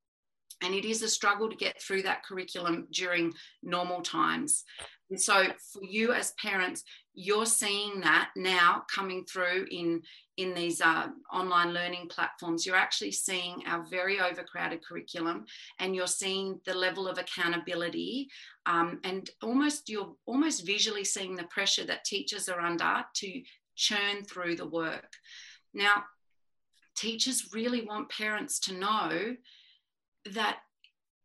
And 0.62 0.74
it 0.74 0.84
is 0.84 1.02
a 1.02 1.08
struggle 1.08 1.50
to 1.50 1.56
get 1.56 1.82
through 1.82 2.02
that 2.04 2.26
curriculum 2.26 2.88
during 2.92 3.34
normal 3.64 4.02
times. 4.02 4.66
And 5.10 5.20
so, 5.20 5.48
for 5.74 5.84
you 5.84 6.14
as 6.14 6.34
parents, 6.34 6.84
you're 7.16 7.46
seeing 7.46 8.00
that 8.02 8.30
now 8.36 8.84
coming 8.94 9.26
through 9.26 9.66
in, 9.72 10.02
in 10.38 10.54
these 10.54 10.82
uh, 10.82 11.08
online 11.34 11.74
learning 11.74 12.08
platforms. 12.10 12.66
You're 12.66 12.76
actually 12.76 13.12
seeing 13.12 13.64
our 13.66 13.84
very 13.90 14.22
overcrowded 14.22 14.86
curriculum 14.86 15.46
and 15.80 15.96
you're 15.96 16.08
seeing 16.08 16.62
the 16.66 16.76
level 16.76 17.08
of 17.08 17.18
accountability 17.18 18.30
um, 18.68 19.00
and 19.04 19.30
almost 19.42 19.90
you're 19.90 20.14
almost 20.28 20.66
visually 20.66 21.04
seeing 21.04 21.36
the 21.36 21.44
pressure 21.46 21.86
that 21.86 22.06
teachers 22.06 22.48
are 22.48 22.62
under 22.62 23.04
to 23.16 23.42
churn 23.76 24.24
through 24.24 24.56
the 24.56 24.68
work. 24.68 25.12
Now, 25.74 26.04
teachers 26.96 27.50
really 27.54 27.82
want 27.82 28.10
parents 28.10 28.60
to 28.60 28.74
know 28.74 29.36
that 30.34 30.60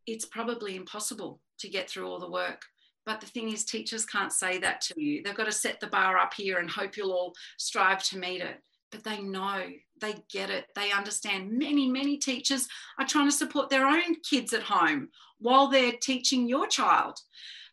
it's 0.06 0.24
probably 0.24 0.76
impossible 0.76 1.40
to 1.58 1.68
get 1.68 1.90
through 1.90 2.08
all 2.08 2.20
the 2.20 2.30
work. 2.30 2.62
But 3.06 3.20
the 3.20 3.26
thing 3.26 3.50
is, 3.50 3.64
teachers 3.64 4.06
can't 4.06 4.32
say 4.32 4.58
that 4.58 4.80
to 4.82 5.00
you. 5.00 5.22
They've 5.22 5.34
got 5.34 5.44
to 5.44 5.52
set 5.52 5.80
the 5.80 5.88
bar 5.88 6.16
up 6.16 6.34
here 6.34 6.58
and 6.58 6.70
hope 6.70 6.96
you'll 6.96 7.12
all 7.12 7.34
strive 7.58 8.02
to 8.04 8.18
meet 8.18 8.40
it. 8.40 8.56
But 8.90 9.04
they 9.04 9.20
know, 9.20 9.66
they 10.00 10.14
get 10.32 10.50
it, 10.50 10.66
they 10.74 10.92
understand. 10.92 11.50
Many, 11.50 11.90
many 11.90 12.16
teachers 12.16 12.68
are 12.98 13.06
trying 13.06 13.28
to 13.28 13.36
support 13.36 13.68
their 13.68 13.86
own 13.86 14.16
kids 14.28 14.52
at 14.52 14.62
home 14.62 15.08
while 15.38 15.68
they're 15.68 15.94
teaching 16.00 16.48
your 16.48 16.66
child. 16.66 17.18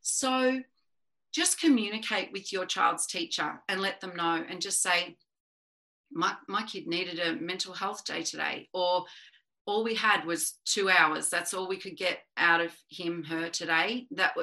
So 0.01 0.59
just 1.33 1.59
communicate 1.59 2.31
with 2.31 2.51
your 2.51 2.65
child's 2.65 3.05
teacher 3.05 3.61
and 3.69 3.81
let 3.81 4.01
them 4.01 4.15
know 4.15 4.43
and 4.49 4.59
just 4.59 4.81
say, 4.81 5.15
my, 6.11 6.33
my 6.49 6.63
kid 6.63 6.87
needed 6.87 7.19
a 7.19 7.35
mental 7.35 7.73
health 7.73 8.03
day 8.03 8.23
today, 8.23 8.67
or 8.73 9.05
all 9.65 9.83
we 9.83 9.95
had 9.95 10.25
was 10.25 10.55
two 10.65 10.89
hours. 10.89 11.29
That's 11.29 11.53
all 11.53 11.69
we 11.69 11.77
could 11.77 11.95
get 11.95 12.17
out 12.35 12.59
of 12.59 12.73
him, 12.89 13.23
her 13.23 13.47
today. 13.47 14.07
That 14.11 14.35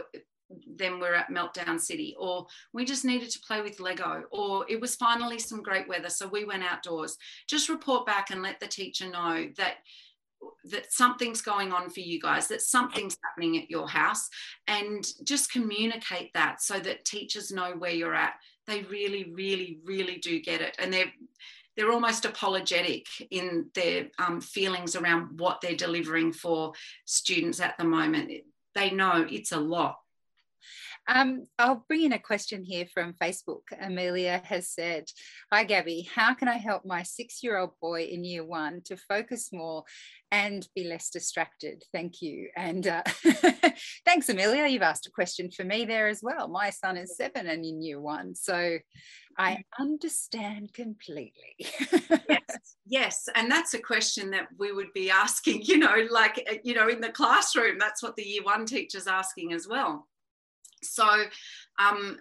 then 0.66 0.98
we're 0.98 1.14
at 1.14 1.30
Meltdown 1.30 1.80
City, 1.80 2.14
or 2.18 2.46
we 2.72 2.84
just 2.84 3.04
needed 3.04 3.30
to 3.30 3.40
play 3.40 3.62
with 3.62 3.80
Lego, 3.80 4.24
or 4.30 4.64
it 4.68 4.80
was 4.80 4.96
finally 4.96 5.38
some 5.38 5.62
great 5.62 5.88
weather, 5.88 6.08
so 6.08 6.26
we 6.26 6.44
went 6.44 6.62
outdoors. 6.62 7.16
Just 7.46 7.68
report 7.68 8.06
back 8.06 8.30
and 8.30 8.42
let 8.42 8.60
the 8.60 8.66
teacher 8.66 9.08
know 9.10 9.48
that 9.56 9.76
that 10.70 10.92
something's 10.92 11.40
going 11.40 11.72
on 11.72 11.90
for 11.90 11.98
you 12.00 12.20
guys, 12.20 12.46
that 12.46 12.62
something's 12.62 13.16
happening 13.24 13.58
at 13.58 13.70
your 13.70 13.88
house, 13.88 14.28
and 14.66 15.04
just 15.24 15.52
communicate 15.52 16.32
that 16.34 16.62
so 16.62 16.78
that 16.78 17.04
teachers 17.04 17.50
know 17.50 17.72
where 17.72 17.90
you're 17.90 18.14
at. 18.14 18.34
They 18.66 18.82
really, 18.82 19.32
really, 19.32 19.80
really 19.84 20.18
do 20.18 20.40
get 20.40 20.60
it, 20.60 20.76
and 20.78 20.92
they're 20.92 21.12
they're 21.76 21.92
almost 21.92 22.24
apologetic 22.24 23.06
in 23.30 23.70
their 23.74 24.08
um, 24.18 24.40
feelings 24.40 24.96
around 24.96 25.38
what 25.38 25.60
they're 25.60 25.76
delivering 25.76 26.32
for 26.32 26.72
students 27.04 27.60
at 27.60 27.78
the 27.78 27.84
moment. 27.84 28.32
They 28.74 28.90
know 28.90 29.24
it's 29.30 29.52
a 29.52 29.60
lot. 29.60 29.98
Um, 31.08 31.46
I'll 31.58 31.84
bring 31.88 32.04
in 32.04 32.12
a 32.12 32.18
question 32.18 32.62
here 32.62 32.86
from 32.92 33.14
Facebook. 33.14 33.62
Amelia 33.80 34.42
has 34.44 34.68
said, 34.68 35.04
Hi, 35.50 35.64
Gabbie. 35.64 36.06
How 36.14 36.34
can 36.34 36.48
I 36.48 36.58
help 36.58 36.84
my 36.84 37.02
six 37.02 37.42
year 37.42 37.56
old 37.56 37.70
boy 37.80 38.02
in 38.02 38.24
year 38.24 38.44
one 38.44 38.82
to 38.84 38.96
focus 38.96 39.48
more 39.50 39.84
and 40.30 40.68
be 40.74 40.84
less 40.84 41.08
distracted? 41.08 41.82
Thank 41.94 42.20
you. 42.20 42.50
And 42.54 42.86
uh, 42.86 43.02
thanks, 44.04 44.28
Amelia. 44.28 44.66
You've 44.66 44.82
asked 44.82 45.06
a 45.06 45.10
question 45.10 45.50
for 45.50 45.64
me 45.64 45.86
there 45.86 46.08
as 46.08 46.20
well. 46.22 46.46
My 46.46 46.68
son 46.68 46.98
is 46.98 47.16
seven 47.16 47.46
and 47.46 47.64
in 47.64 47.80
year 47.82 48.00
one. 48.00 48.34
So 48.34 48.78
I 49.38 49.62
understand 49.78 50.74
completely. 50.74 51.56
yes, 52.28 52.76
yes. 52.86 53.28
And 53.34 53.50
that's 53.50 53.72
a 53.72 53.78
question 53.78 54.30
that 54.32 54.48
we 54.58 54.72
would 54.72 54.92
be 54.92 55.10
asking, 55.10 55.62
you 55.62 55.78
know, 55.78 56.06
like, 56.10 56.60
you 56.64 56.74
know, 56.74 56.88
in 56.88 57.00
the 57.00 57.08
classroom, 57.08 57.78
that's 57.78 58.02
what 58.02 58.14
the 58.16 58.24
year 58.24 58.42
one 58.42 58.66
teacher's 58.66 59.06
asking 59.06 59.54
as 59.54 59.66
well. 59.66 60.06
So, 60.82 61.24
um, 61.78 62.18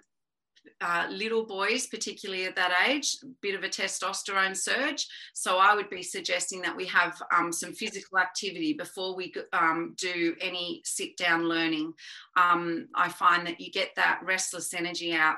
uh, 0.82 1.08
little 1.10 1.46
boys, 1.46 1.88
particularly 1.88 2.46
at 2.46 2.56
that 2.56 2.88
age, 2.88 3.18
a 3.24 3.28
bit 3.42 3.56
of 3.56 3.64
a 3.64 3.70
testosterone 3.70 4.56
surge. 4.56 5.08
So 5.34 5.58
I 5.58 5.74
would 5.76 5.90
be 5.90 6.04
suggesting 6.04 6.62
that 6.62 6.76
we 6.76 6.86
have 6.88 7.20
um, 7.36 7.52
some 7.52 7.74
physical 7.74 8.20
activity 8.20 8.74
before 8.74 9.16
we 9.16 9.34
um, 9.54 9.96
do 9.98 10.36
any 10.42 10.82
sit 10.86 11.18
down 11.18 11.48
learning. 11.48 11.94
Um, 12.36 12.88
I 12.96 13.10
find 13.10 13.48
that 13.48 13.60
you 13.60 13.72
get 13.72 13.92
that 13.96 14.20
restless 14.24 14.74
energy 14.74 15.14
out 15.14 15.38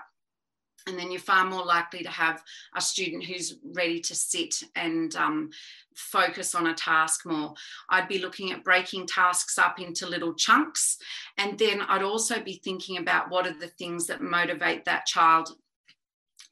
and 0.87 0.97
then 0.97 1.11
you're 1.11 1.21
far 1.21 1.45
more 1.45 1.65
likely 1.65 2.03
to 2.03 2.09
have 2.09 2.43
a 2.75 2.81
student 2.81 3.23
who's 3.23 3.57
ready 3.63 3.99
to 4.01 4.15
sit 4.15 4.63
and 4.75 5.15
um, 5.15 5.49
focus 5.95 6.55
on 6.55 6.67
a 6.67 6.73
task 6.73 7.25
more. 7.25 7.53
I'd 7.89 8.07
be 8.07 8.19
looking 8.19 8.51
at 8.51 8.63
breaking 8.63 9.07
tasks 9.07 9.57
up 9.57 9.79
into 9.79 10.07
little 10.07 10.33
chunks. 10.33 10.97
And 11.37 11.57
then 11.57 11.81
I'd 11.81 12.03
also 12.03 12.41
be 12.41 12.61
thinking 12.63 12.97
about 12.97 13.29
what 13.29 13.47
are 13.47 13.57
the 13.57 13.67
things 13.67 14.07
that 14.07 14.21
motivate 14.21 14.85
that 14.85 15.05
child 15.05 15.55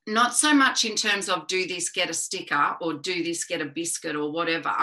not 0.08 0.34
so 0.34 0.54
much 0.54 0.86
in 0.86 0.96
terms 0.96 1.30
of 1.30 1.48
do 1.48 1.68
this 1.68 1.90
get 1.90 2.10
a 2.10 2.14
sticker 2.14 2.76
or 2.82 2.94
do 2.94 3.24
this 3.24 3.44
get 3.44 3.62
a 3.62 3.66
biscuit 3.66 4.16
or 4.16 4.32
whatever 4.32 4.74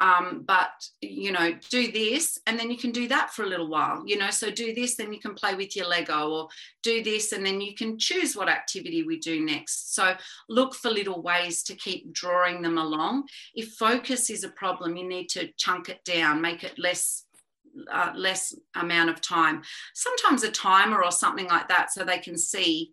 um, 0.00 0.42
but 0.46 0.70
you 1.00 1.30
know 1.30 1.52
do 1.70 1.92
this 1.92 2.38
and 2.46 2.58
then 2.58 2.70
you 2.70 2.76
can 2.76 2.90
do 2.90 3.06
that 3.06 3.32
for 3.32 3.44
a 3.44 3.48
little 3.48 3.68
while 3.68 4.02
you 4.06 4.18
know 4.18 4.30
so 4.30 4.50
do 4.50 4.74
this 4.74 4.96
then 4.96 5.12
you 5.12 5.20
can 5.20 5.34
play 5.34 5.54
with 5.54 5.76
your 5.76 5.86
lego 5.86 6.30
or 6.30 6.48
do 6.82 7.02
this 7.02 7.32
and 7.32 7.44
then 7.44 7.60
you 7.60 7.74
can 7.74 7.98
choose 7.98 8.36
what 8.36 8.48
activity 8.48 9.02
we 9.02 9.18
do 9.18 9.44
next. 9.44 9.94
So 9.94 10.14
look 10.48 10.74
for 10.74 10.90
little 10.90 11.22
ways 11.22 11.62
to 11.64 11.74
keep 11.74 12.12
drawing 12.12 12.62
them 12.62 12.78
along. 12.78 13.24
If 13.54 13.72
focus 13.72 14.30
is 14.30 14.44
a 14.44 14.50
problem 14.50 14.96
you 14.96 15.08
need 15.08 15.28
to 15.30 15.48
chunk 15.56 15.88
it 15.88 16.04
down 16.04 16.40
make 16.40 16.62
it 16.64 16.78
less 16.78 17.24
uh, 17.92 18.12
less 18.14 18.54
amount 18.76 19.10
of 19.10 19.20
time 19.20 19.60
sometimes 19.94 20.44
a 20.44 20.50
timer 20.50 21.02
or 21.02 21.10
something 21.10 21.48
like 21.48 21.66
that 21.68 21.92
so 21.92 22.04
they 22.04 22.18
can 22.18 22.38
see 22.38 22.92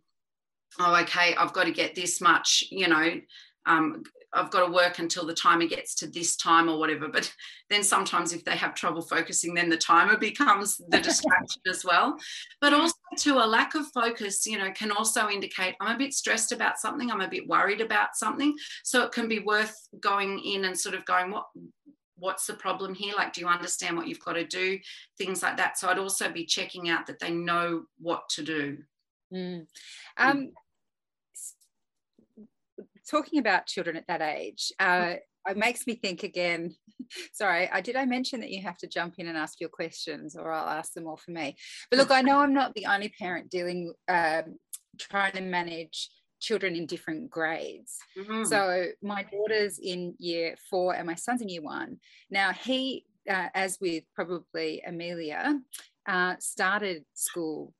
oh, 0.79 1.01
okay, 1.01 1.35
I've 1.35 1.53
got 1.53 1.65
to 1.65 1.71
get 1.71 1.95
this 1.95 2.21
much, 2.21 2.63
you 2.69 2.87
know, 2.87 3.19
um, 3.65 4.03
I've 4.33 4.49
got 4.49 4.65
to 4.65 4.71
work 4.71 4.99
until 4.99 5.25
the 5.25 5.33
timer 5.33 5.65
gets 5.67 5.93
to 5.95 6.07
this 6.07 6.37
time 6.37 6.69
or 6.69 6.79
whatever. 6.79 7.09
But 7.09 7.33
then 7.69 7.83
sometimes 7.83 8.31
if 8.31 8.45
they 8.45 8.55
have 8.55 8.73
trouble 8.73 9.01
focusing, 9.01 9.53
then 9.53 9.69
the 9.69 9.77
timer 9.77 10.17
becomes 10.19 10.77
the 10.89 11.01
distraction 11.01 11.61
as 11.69 11.83
well. 11.83 12.17
But 12.61 12.73
also 12.73 12.95
to 13.17 13.43
a 13.43 13.45
lack 13.45 13.75
of 13.75 13.85
focus, 13.93 14.45
you 14.47 14.57
know, 14.57 14.71
can 14.71 14.91
also 14.91 15.29
indicate 15.29 15.75
I'm 15.81 15.95
a 15.95 15.99
bit 15.99 16.13
stressed 16.13 16.51
about 16.51 16.79
something, 16.79 17.11
I'm 17.11 17.21
a 17.21 17.27
bit 17.27 17.47
worried 17.47 17.81
about 17.81 18.15
something. 18.15 18.55
So 18.83 19.03
it 19.03 19.11
can 19.11 19.27
be 19.27 19.39
worth 19.39 19.75
going 19.99 20.39
in 20.39 20.65
and 20.65 20.79
sort 20.79 20.95
of 20.95 21.05
going, 21.05 21.31
what 21.31 21.47
what's 22.15 22.45
the 22.45 22.53
problem 22.53 22.93
here? 22.93 23.15
Like, 23.17 23.33
do 23.33 23.41
you 23.41 23.47
understand 23.47 23.97
what 23.97 24.07
you've 24.07 24.23
got 24.23 24.33
to 24.33 24.45
do? 24.45 24.77
Things 25.17 25.41
like 25.41 25.57
that. 25.57 25.79
So 25.79 25.89
I'd 25.89 25.97
also 25.97 26.31
be 26.31 26.45
checking 26.45 26.87
out 26.87 27.07
that 27.07 27.19
they 27.19 27.31
know 27.31 27.85
what 27.99 28.29
to 28.29 28.43
do. 28.43 28.77
Mm. 29.33 29.67
Um, 30.17 30.51
talking 33.09 33.39
about 33.39 33.67
children 33.67 33.95
at 33.95 34.07
that 34.07 34.21
age, 34.21 34.71
uh, 34.79 35.15
it 35.47 35.57
makes 35.57 35.87
me 35.87 35.95
think 35.95 36.23
again. 36.23 36.75
Sorry, 37.33 37.69
I 37.69 37.81
did 37.81 37.95
I 37.95 38.05
mention 38.05 38.41
that 38.41 38.51
you 38.51 38.61
have 38.61 38.77
to 38.77 38.87
jump 38.87 39.15
in 39.17 39.27
and 39.27 39.37
ask 39.37 39.59
your 39.59 39.69
questions, 39.69 40.35
or 40.35 40.51
I'll 40.51 40.77
ask 40.77 40.93
them 40.93 41.07
all 41.07 41.17
for 41.17 41.31
me. 41.31 41.55
But 41.89 41.97
look, 41.97 42.11
I 42.11 42.21
know 42.21 42.39
I'm 42.39 42.53
not 42.53 42.73
the 42.73 42.85
only 42.85 43.09
parent 43.09 43.49
dealing, 43.49 43.93
um, 44.07 44.57
trying 44.99 45.33
to 45.33 45.41
manage 45.41 46.09
children 46.39 46.75
in 46.75 46.85
different 46.85 47.29
grades. 47.29 47.97
Mm-hmm. 48.17 48.43
So 48.45 48.87
my 49.01 49.23
daughter's 49.23 49.79
in 49.79 50.15
year 50.17 50.55
four 50.69 50.95
and 50.95 51.07
my 51.07 51.15
son's 51.15 51.41
in 51.41 51.49
year 51.49 51.61
one. 51.61 51.97
Now 52.29 52.51
he, 52.51 53.05
uh, 53.29 53.49
as 53.53 53.77
with 53.79 54.03
probably 54.15 54.81
Amelia, 54.85 55.59
uh, 56.07 56.35
started 56.39 57.05
school 57.13 57.73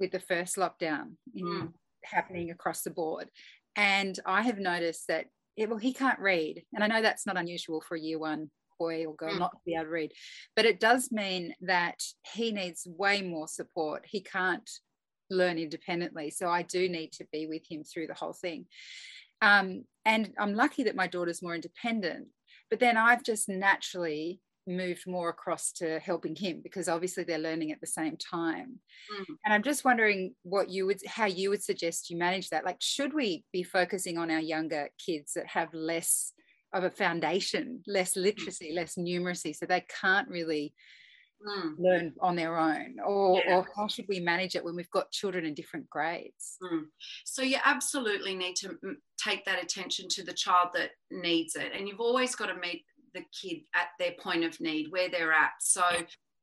with 0.00 0.12
the 0.12 0.20
first 0.20 0.56
lockdown 0.56 1.12
in, 1.34 1.46
mm. 1.46 1.72
happening 2.04 2.50
across 2.50 2.82
the 2.82 2.90
board. 2.90 3.28
And 3.76 4.18
I 4.26 4.42
have 4.42 4.58
noticed 4.58 5.06
that, 5.08 5.26
it, 5.56 5.68
well, 5.68 5.78
he 5.78 5.92
can't 5.92 6.18
read. 6.18 6.64
And 6.74 6.82
I 6.82 6.86
know 6.86 7.02
that's 7.02 7.26
not 7.26 7.36
unusual 7.36 7.80
for 7.80 7.96
a 7.96 8.00
year 8.00 8.18
one 8.18 8.50
boy 8.78 9.04
or 9.06 9.14
girl 9.14 9.34
mm. 9.34 9.38
not 9.38 9.52
to 9.52 9.58
be 9.66 9.74
able 9.74 9.84
to 9.84 9.90
read, 9.90 10.12
but 10.54 10.64
it 10.64 10.80
does 10.80 11.10
mean 11.10 11.54
that 11.62 12.00
he 12.34 12.52
needs 12.52 12.86
way 12.86 13.22
more 13.22 13.48
support. 13.48 14.04
He 14.06 14.20
can't 14.20 14.68
learn 15.30 15.58
independently. 15.58 16.30
So 16.30 16.48
I 16.48 16.62
do 16.62 16.88
need 16.88 17.12
to 17.12 17.26
be 17.32 17.46
with 17.46 17.62
him 17.68 17.84
through 17.84 18.06
the 18.06 18.14
whole 18.14 18.32
thing. 18.32 18.66
Um, 19.42 19.84
and 20.04 20.32
I'm 20.38 20.54
lucky 20.54 20.84
that 20.84 20.96
my 20.96 21.06
daughter's 21.06 21.42
more 21.42 21.54
independent. 21.54 22.28
But 22.70 22.80
then 22.80 22.96
I've 22.96 23.22
just 23.22 23.48
naturally 23.48 24.40
moved 24.68 25.06
more 25.06 25.30
across 25.30 25.72
to 25.72 25.98
helping 26.00 26.36
him 26.36 26.60
because 26.62 26.88
obviously 26.88 27.24
they're 27.24 27.38
learning 27.38 27.72
at 27.72 27.80
the 27.80 27.86
same 27.86 28.16
time 28.16 28.78
mm. 29.12 29.24
and 29.44 29.54
i'm 29.54 29.62
just 29.62 29.84
wondering 29.84 30.34
what 30.42 30.68
you 30.68 30.86
would 30.86 31.00
how 31.06 31.24
you 31.24 31.50
would 31.50 31.62
suggest 31.62 32.10
you 32.10 32.16
manage 32.16 32.50
that 32.50 32.64
like 32.64 32.76
should 32.80 33.14
we 33.14 33.44
be 33.52 33.62
focusing 33.62 34.18
on 34.18 34.30
our 34.30 34.40
younger 34.40 34.88
kids 35.04 35.32
that 35.34 35.46
have 35.46 35.72
less 35.72 36.32
of 36.74 36.84
a 36.84 36.90
foundation 36.90 37.80
less 37.86 38.12
mm. 38.12 38.22
literacy 38.22 38.72
less 38.74 38.96
numeracy 38.96 39.56
so 39.56 39.64
they 39.64 39.84
can't 40.00 40.28
really 40.28 40.74
mm. 41.42 41.72
learn 41.78 42.12
on 42.20 42.36
their 42.36 42.58
own 42.58 42.96
or, 43.06 43.42
yeah. 43.44 43.56
or 43.56 43.66
how 43.76 43.88
should 43.88 44.04
we 44.08 44.20
manage 44.20 44.54
it 44.54 44.64
when 44.64 44.76
we've 44.76 44.90
got 44.90 45.10
children 45.10 45.46
in 45.46 45.54
different 45.54 45.88
grades 45.88 46.56
mm. 46.62 46.82
so 47.24 47.42
you 47.42 47.56
absolutely 47.64 48.34
need 48.34 48.54
to 48.54 48.76
take 49.18 49.44
that 49.46 49.62
attention 49.62 50.06
to 50.08 50.22
the 50.22 50.32
child 50.32 50.68
that 50.74 50.90
needs 51.10 51.56
it 51.56 51.72
and 51.74 51.88
you've 51.88 52.00
always 52.00 52.34
got 52.34 52.46
to 52.46 52.54
meet 52.60 52.84
the 53.14 53.24
kid 53.32 53.62
at 53.74 53.88
their 53.98 54.12
point 54.18 54.44
of 54.44 54.60
need 54.60 54.90
where 54.90 55.08
they're 55.08 55.32
at. 55.32 55.52
So 55.60 55.82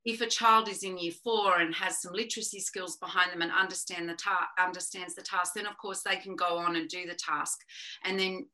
if 0.05 0.21
a 0.21 0.27
child 0.27 0.69
is 0.69 0.83
in 0.83 0.97
year 0.97 1.11
four 1.23 1.59
and 1.59 1.73
has 1.73 2.01
some 2.01 2.13
literacy 2.13 2.59
skills 2.59 2.97
behind 2.97 3.31
them 3.31 3.41
and 3.41 3.51
understand 3.51 4.07
the 4.07 4.13
ta- 4.13 4.49
understands 4.59 5.15
the 5.15 5.23
task, 5.23 5.53
then 5.55 5.65
of 5.65 5.77
course 5.77 6.03
they 6.03 6.17
can 6.17 6.35
go 6.35 6.57
on 6.57 6.75
and 6.75 6.87
do 6.87 7.07
the 7.07 7.15
task. 7.15 7.59
And 8.03 8.19
then 8.19 8.45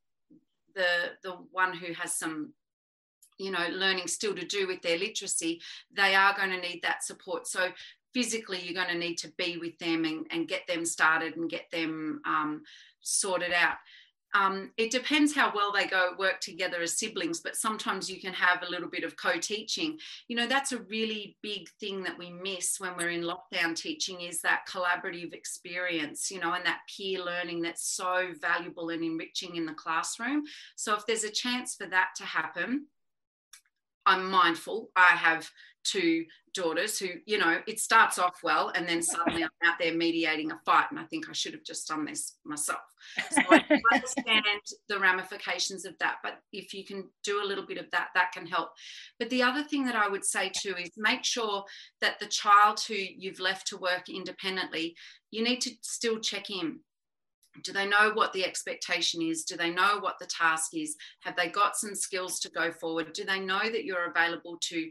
the 0.73 1.11
the 1.23 1.31
one 1.51 1.73
who 1.73 1.93
has 1.93 2.17
some 2.17 2.53
you 3.37 3.51
know 3.51 3.67
learning 3.71 4.07
still 4.07 4.33
to 4.33 4.45
do 4.45 4.67
with 4.67 4.81
their 4.81 4.97
literacy 4.97 5.61
they 5.93 6.15
are 6.15 6.35
going 6.35 6.51
to 6.51 6.61
need 6.61 6.81
that 6.83 7.03
support. 7.03 7.47
So 7.47 7.69
physically 8.13 8.59
you're 8.61 8.73
going 8.73 8.93
to 8.93 8.97
need 8.97 9.17
to 9.17 9.31
be 9.37 9.57
with 9.57 9.77
them 9.79 10.05
and, 10.05 10.25
and 10.31 10.47
get 10.47 10.67
them 10.67 10.85
started 10.85 11.35
and 11.37 11.49
get 11.49 11.69
them 11.71 12.21
um, 12.25 12.63
sorted 13.01 13.53
out 13.53 13.77
um, 14.33 14.71
it 14.77 14.91
depends 14.91 15.35
how 15.35 15.51
well 15.53 15.71
they 15.71 15.88
go 15.88 16.11
work 16.17 16.39
together 16.39 16.81
as 16.81 16.97
siblings 16.97 17.39
but 17.41 17.55
sometimes 17.55 18.09
you 18.09 18.19
can 18.21 18.33
have 18.33 18.63
a 18.63 18.69
little 18.69 18.89
bit 18.89 19.03
of 19.03 19.17
co-teaching. 19.17 19.97
You 20.27 20.38
know 20.38 20.47
that's 20.47 20.71
a 20.71 20.81
really 20.83 21.38
big 21.41 21.69
thing 21.79 22.03
that 22.03 22.17
we 22.17 22.31
miss 22.31 22.79
when 22.79 22.95
we're 22.97 23.09
in 23.09 23.23
lockdown 23.23 23.75
teaching 23.75 24.21
is 24.21 24.41
that 24.41 24.67
collaborative 24.69 25.33
experience 25.33 26.31
you 26.31 26.39
know 26.39 26.53
and 26.53 26.65
that 26.65 26.81
peer 26.95 27.23
learning 27.23 27.61
that's 27.61 27.85
so 27.85 28.29
valuable 28.39 28.89
and 28.89 29.03
enriching 29.03 29.55
in 29.55 29.65
the 29.65 29.73
classroom. 29.73 30.43
So 30.75 30.95
if 30.95 31.05
there's 31.05 31.23
a 31.23 31.31
chance 31.31 31.75
for 31.75 31.88
that 31.88 32.09
to 32.17 32.23
happen 32.23 32.88
i'm 34.05 34.29
mindful. 34.29 34.89
I 34.95 35.15
have 35.15 35.50
two 35.83 36.25
daughters 36.53 37.00
who, 37.00 37.07
you 37.25 37.38
know, 37.38 37.59
it 37.67 37.79
starts 37.79 38.19
off 38.19 38.39
well 38.43 38.71
and 38.75 38.88
then 38.88 39.01
suddenly 39.01 39.43
I'm 39.43 39.50
out 39.63 39.75
there 39.79 39.93
mediating 39.93 40.51
a 40.51 40.59
fight. 40.65 40.85
And 40.89 41.00
I 41.00 41.03
think 41.03 41.29
I 41.29 41.33
should 41.33 41.53
have 41.53 41.63
just 41.63 41.88
done 41.88 42.05
this 42.05 42.35
myself. 42.43 42.81
So 43.31 43.41
I 43.50 43.63
understand 43.93 44.45
the 44.89 45.00
ramifications 45.00 45.85
of 45.85 45.97
that. 46.00 46.17
But 46.23 46.39
if 46.51 46.73
you 46.73 46.85
can 46.85 47.07
do 47.23 47.41
a 47.41 47.47
little 47.47 47.65
bit 47.65 47.77
of 47.77 47.89
that, 47.91 48.09
that 48.15 48.31
can 48.31 48.45
help. 48.45 48.69
But 49.19 49.29
the 49.29 49.43
other 49.43 49.63
thing 49.63 49.85
that 49.85 49.95
I 49.95 50.07
would 50.07 50.25
say 50.25 50.51
too 50.55 50.75
is 50.77 50.91
make 50.97 51.23
sure 51.23 51.63
that 52.01 52.19
the 52.19 52.27
child 52.27 52.79
who 52.88 52.95
you've 52.95 53.39
left 53.39 53.67
to 53.67 53.77
work 53.77 54.09
independently, 54.09 54.95
you 55.31 55.43
need 55.43 55.61
to 55.61 55.71
still 55.81 56.19
check 56.19 56.50
in 56.50 56.79
do 57.63 57.73
they 57.73 57.85
know 57.85 58.11
what 58.13 58.31
the 58.33 58.45
expectation 58.45 59.21
is 59.21 59.43
do 59.43 59.57
they 59.57 59.69
know 59.69 60.00
what 60.00 60.17
the 60.19 60.25
task 60.25 60.71
is 60.73 60.95
have 61.19 61.35
they 61.35 61.50
got 61.50 61.75
some 61.75 61.93
skills 61.93 62.39
to 62.39 62.50
go 62.50 62.71
forward 62.71 63.11
do 63.13 63.25
they 63.25 63.39
know 63.39 63.59
that 63.59 63.83
you're 63.83 64.09
available 64.09 64.57
to 64.61 64.89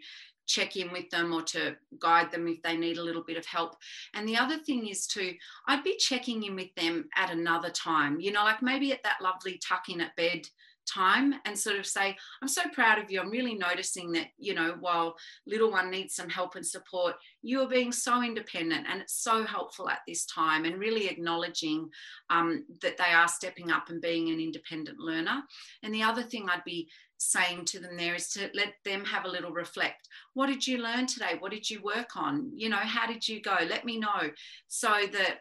check 0.51 0.77
in 0.77 0.93
with 0.93 1.09
them 1.11 1.33
or 1.33 1.43
to 1.43 1.77
guide 1.99 2.31
them 2.31 2.49
if 2.49 2.63
they 2.63 2.77
need 2.77 2.99
a 2.99 3.03
little 3.03 3.23
bit 3.23 3.37
of 3.37 3.47
help. 3.47 3.77
And 4.15 4.29
the 4.29 4.37
other 4.37 4.59
thing 4.59 4.89
is 4.89 5.07
to, 5.09 5.35
I'd 5.67 5.85
be 5.85 5.97
checking 5.97 6.43
in 6.43 6.57
with 6.57 6.75
them 6.75 7.09
at 7.17 7.31
another 7.31 7.71
time, 7.71 8.21
you 8.21 8.33
know, 8.33 8.45
like 8.45 8.63
maybe 8.63 8.93
at 8.93 9.03
that 9.05 9.23
lovely 9.23 9.61
tuck 9.63 9.89
in 9.89 10.01
at 10.01 10.17
bed 10.17 10.47
time 10.87 11.35
and 11.45 11.57
sort 11.57 11.77
of 11.77 11.87
say 11.87 12.17
i'm 12.43 12.49
so 12.49 12.63
proud 12.73 12.99
of 12.99 13.11
you 13.11 13.21
i'm 13.21 13.31
really 13.31 13.55
noticing 13.55 14.11
that 14.13 14.29
you 14.39 14.55
know 14.55 14.75
while 14.81 15.15
little 15.47 15.71
one 15.71 15.91
needs 15.91 16.15
some 16.15 16.29
help 16.29 16.57
and 16.57 16.67
support 16.67 17.15
you 17.43 17.61
are 17.61 17.69
being 17.69 17.93
so 17.93 18.23
independent 18.23 18.87
and 18.91 19.01
it's 19.01 19.23
so 19.23 19.45
helpful 19.45 19.89
at 19.89 20.01
this 20.09 20.25
time 20.27 20.65
and 20.65 20.79
really 20.79 21.07
acknowledging 21.09 21.89
um, 22.31 22.65
that 22.81 22.97
they 22.97 23.13
are 23.13 23.29
stepping 23.29 23.71
up 23.71 23.89
and 23.91 24.01
being 24.01 24.31
an 24.31 24.41
independent 24.41 24.99
learner 24.99 25.43
and 25.83 25.95
the 25.95 26.03
other 26.03 26.23
thing 26.23 26.49
i'd 26.49 26.65
be 26.65 26.89
saying 27.21 27.67
to 27.67 27.79
them 27.79 27.97
there 27.97 28.15
is 28.15 28.31
to 28.31 28.51
let 28.55 28.75
them 28.85 29.05
have 29.05 29.27
a 29.27 29.29
little 29.29 29.53
reflect. 29.53 30.09
What 30.33 30.47
did 30.47 30.67
you 30.67 30.79
learn 30.79 31.07
today? 31.07 31.37
What 31.39 31.53
did 31.53 31.69
you 31.69 31.83
work 31.83 32.17
on? 32.17 32.51
You 32.55 32.71
know, 32.71 32.77
how 32.77 33.07
did 33.07 33.29
you 33.29 33.43
go? 33.43 33.57
Let 33.69 33.85
me 33.85 33.99
know 33.99 34.31
so 34.69 34.89
that 35.13 35.41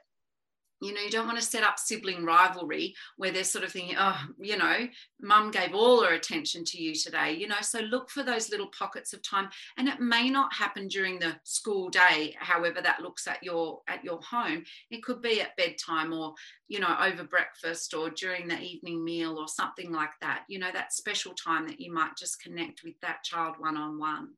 you 0.81 0.93
know, 0.93 1.01
you 1.01 1.09
don't 1.09 1.27
want 1.27 1.37
to 1.37 1.43
set 1.43 1.63
up 1.63 1.77
sibling 1.77 2.23
rivalry 2.23 2.95
where 3.17 3.31
they're 3.31 3.43
sort 3.43 3.65
of 3.65 3.71
thinking, 3.71 3.95
oh, 3.99 4.17
you 4.39 4.57
know, 4.57 4.87
mum 5.21 5.51
gave 5.51 5.73
all 5.73 6.03
her 6.03 6.13
attention 6.13 6.63
to 6.65 6.81
you 6.81 6.95
today, 6.95 7.33
you 7.33 7.47
know. 7.47 7.61
So 7.61 7.79
look 7.79 8.09
for 8.09 8.23
those 8.23 8.49
little 8.49 8.69
pockets 8.77 9.13
of 9.13 9.21
time. 9.21 9.49
And 9.77 9.87
it 9.89 9.99
may 9.99 10.29
not 10.29 10.53
happen 10.53 10.87
during 10.87 11.19
the 11.19 11.35
school 11.43 11.89
day, 11.89 12.35
however 12.39 12.81
that 12.81 13.01
looks 13.01 13.27
at 13.27 13.43
your 13.43 13.81
at 13.87 14.03
your 14.03 14.21
home. 14.21 14.63
It 14.89 15.03
could 15.03 15.21
be 15.21 15.41
at 15.41 15.57
bedtime 15.57 16.13
or, 16.13 16.33
you 16.67 16.79
know, 16.79 16.95
over 17.01 17.23
breakfast 17.23 17.93
or 17.93 18.09
during 18.09 18.47
the 18.47 18.59
evening 18.59 19.03
meal 19.03 19.37
or 19.37 19.47
something 19.47 19.91
like 19.91 20.11
that. 20.21 20.43
You 20.47 20.59
know, 20.59 20.71
that 20.71 20.93
special 20.93 21.33
time 21.33 21.67
that 21.67 21.79
you 21.79 21.93
might 21.93 22.15
just 22.17 22.41
connect 22.41 22.83
with 22.83 22.99
that 23.01 23.23
child 23.23 23.55
one-on-one. 23.59 24.29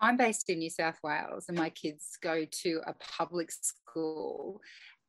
I'm 0.00 0.16
based 0.18 0.50
in 0.50 0.58
New 0.58 0.68
South 0.70 0.98
Wales 1.02 1.46
and 1.48 1.56
my 1.56 1.70
kids 1.70 2.18
go 2.20 2.44
to 2.44 2.80
a 2.86 2.94
public 3.16 3.50
school. 3.94 4.60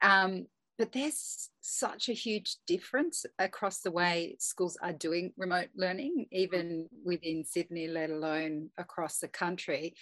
Um, 0.02 0.48
but 0.78 0.92
there's 0.92 1.50
such 1.62 2.10
a 2.10 2.14
huge 2.14 2.58
difference 2.68 3.26
across 3.40 3.80
the 3.80 3.92
way 3.92 4.36
schools 4.40 4.78
are 4.82 4.92
doing 4.92 5.32
remote 5.38 5.70
learning, 5.76 6.26
even 6.32 6.90
within 7.06 7.46
Sydney, 7.46 7.88
let 7.88 8.10
alone 8.10 8.70
across 8.78 9.20
the 9.20 9.30
country. 9.30 9.96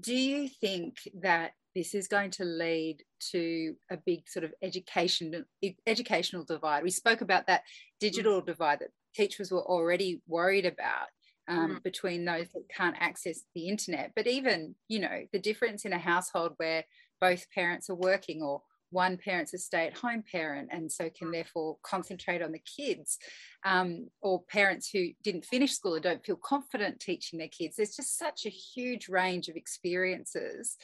Do 0.00 0.14
you 0.14 0.48
think 0.48 0.96
that 1.20 1.52
this 1.74 1.94
is 1.94 2.08
going 2.08 2.30
to 2.32 2.44
lead 2.44 3.02
to 3.32 3.74
a 3.90 3.98
big 3.98 4.28
sort 4.28 4.44
of 4.44 4.54
education 4.62 5.44
educational 5.86 6.44
divide? 6.44 6.82
We 6.82 6.90
spoke 6.90 7.20
about 7.20 7.46
that 7.48 7.64
digital 8.00 8.40
divide 8.40 8.80
that 8.80 8.90
teachers 9.14 9.52
were 9.52 9.62
already 9.62 10.22
worried 10.26 10.64
about 10.64 11.08
um, 11.48 11.76
mm. 11.76 11.82
between 11.82 12.24
those 12.24 12.48
that 12.54 12.68
can't 12.74 12.96
access 12.98 13.42
the 13.54 13.68
internet. 13.68 14.12
But 14.16 14.26
even, 14.26 14.74
you 14.88 15.00
know, 15.00 15.26
the 15.34 15.38
difference 15.38 15.84
in 15.84 15.92
a 15.92 15.98
household 15.98 16.52
where 16.56 16.84
both 17.22 17.46
parents 17.54 17.88
are 17.88 17.94
working 17.94 18.42
or 18.42 18.60
one 18.90 19.16
parent's 19.16 19.54
a 19.54 19.58
stay-at-home 19.58 20.24
parent 20.30 20.68
and 20.70 20.90
so 20.90 21.08
can 21.16 21.30
therefore 21.30 21.78
concentrate 21.82 22.42
on 22.42 22.52
the 22.52 22.60
kids 22.76 23.16
um, 23.64 24.08
or 24.20 24.42
parents 24.50 24.90
who 24.90 25.06
didn't 25.22 25.46
finish 25.46 25.72
school 25.72 25.94
and 25.94 26.02
don't 26.02 26.26
feel 26.26 26.36
confident 26.36 27.00
teaching 27.00 27.38
their 27.38 27.48
kids. 27.48 27.76
There's 27.76 27.96
just 27.96 28.18
such 28.18 28.44
a 28.44 28.50
huge 28.50 29.08
range 29.08 29.48
of 29.48 29.56
experiences. 29.56 30.76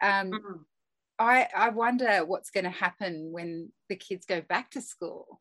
Um, 0.00 0.30
mm-hmm. 0.30 0.62
I, 1.18 1.48
I 1.54 1.68
wonder 1.68 2.24
what's 2.24 2.50
going 2.50 2.64
to 2.64 2.70
happen 2.70 3.30
when 3.30 3.70
the 3.90 3.96
kids 3.96 4.24
go 4.24 4.40
back 4.40 4.70
to 4.70 4.80
school. 4.80 5.40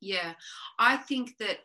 Yeah 0.00 0.34
i 0.78 0.96
think 0.96 1.36
that 1.38 1.58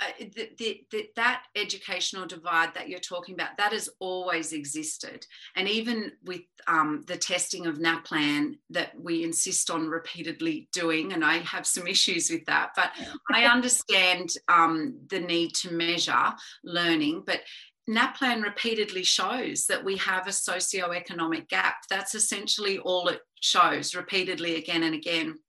uh, 0.00 0.24
the, 0.34 0.84
the, 0.90 1.10
that 1.16 1.42
educational 1.56 2.26
divide 2.26 2.72
that 2.74 2.88
you're 2.88 2.98
talking 2.98 3.34
about 3.34 3.56
that 3.58 3.72
has 3.72 3.88
always 3.98 4.52
existed 4.52 5.26
and 5.56 5.68
even 5.68 6.12
with 6.24 6.40
um, 6.66 7.02
the 7.06 7.16
testing 7.16 7.66
of 7.66 7.78
NAPLAN 7.78 8.58
that 8.70 8.98
we 8.98 9.24
insist 9.24 9.70
on 9.70 9.88
repeatedly 9.88 10.68
doing 10.72 11.12
and 11.12 11.24
i 11.24 11.38
have 11.38 11.66
some 11.66 11.86
issues 11.96 12.30
with 12.30 12.44
that 12.46 12.70
but 12.76 12.90
i 13.32 13.44
understand 13.46 14.30
um, 14.48 14.98
the 15.08 15.20
need 15.20 15.54
to 15.54 15.72
measure 15.72 16.32
learning 16.64 17.22
but 17.26 17.40
NAPLAN 17.88 18.42
repeatedly 18.42 19.02
shows 19.02 19.66
that 19.66 19.84
we 19.84 19.96
have 19.96 20.28
a 20.28 20.32
socio-economic 20.32 21.48
gap. 21.48 21.76
That's 21.88 22.14
essentially 22.14 22.78
all 22.78 23.08
it 23.08 23.20
shows 23.40 23.96
repeatedly 23.96 24.56
again 24.56 24.84
and 24.84 24.94
again. 24.94 25.40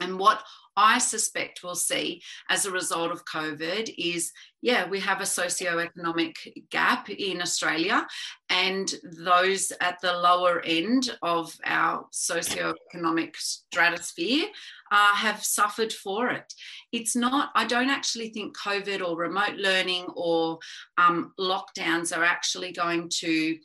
And 0.00 0.18
what 0.18 0.42
I 0.78 0.98
suspect 0.98 1.64
we'll 1.64 1.74
see 1.74 2.22
as 2.48 2.64
a 2.64 2.70
result 2.70 3.10
of 3.10 3.24
COVID 3.24 3.92
is 3.98 4.32
yeah, 4.62 4.88
we 4.88 4.98
have 5.00 5.20
a 5.20 5.26
socio-economic 5.26 6.66
gap 6.70 7.10
in 7.10 7.40
Australia, 7.40 8.06
and 8.50 8.92
those 9.04 9.72
at 9.80 10.00
the 10.00 10.12
lower 10.12 10.60
end 10.64 11.16
of 11.22 11.56
our 11.64 12.06
socio-economic 12.10 13.36
stratosphere 13.36 14.46
uh, 14.90 15.14
have 15.14 15.44
suffered 15.44 15.92
for 15.92 16.30
it. 16.30 16.52
It's 16.92 17.14
not, 17.14 17.50
I 17.54 17.66
don't 17.66 17.90
actually 17.90 18.30
think 18.30 18.56
COVID 18.56 19.06
or 19.06 19.16
remote 19.16 19.56
learning 19.56 20.06
or 20.16 20.58
um, 20.96 21.32
lockdowns 21.38 22.16
are 22.16 22.24
actually 22.24 22.72
going 22.72 23.10
to 23.20 23.58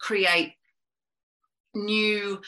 create 0.00 0.54
new 1.74 2.40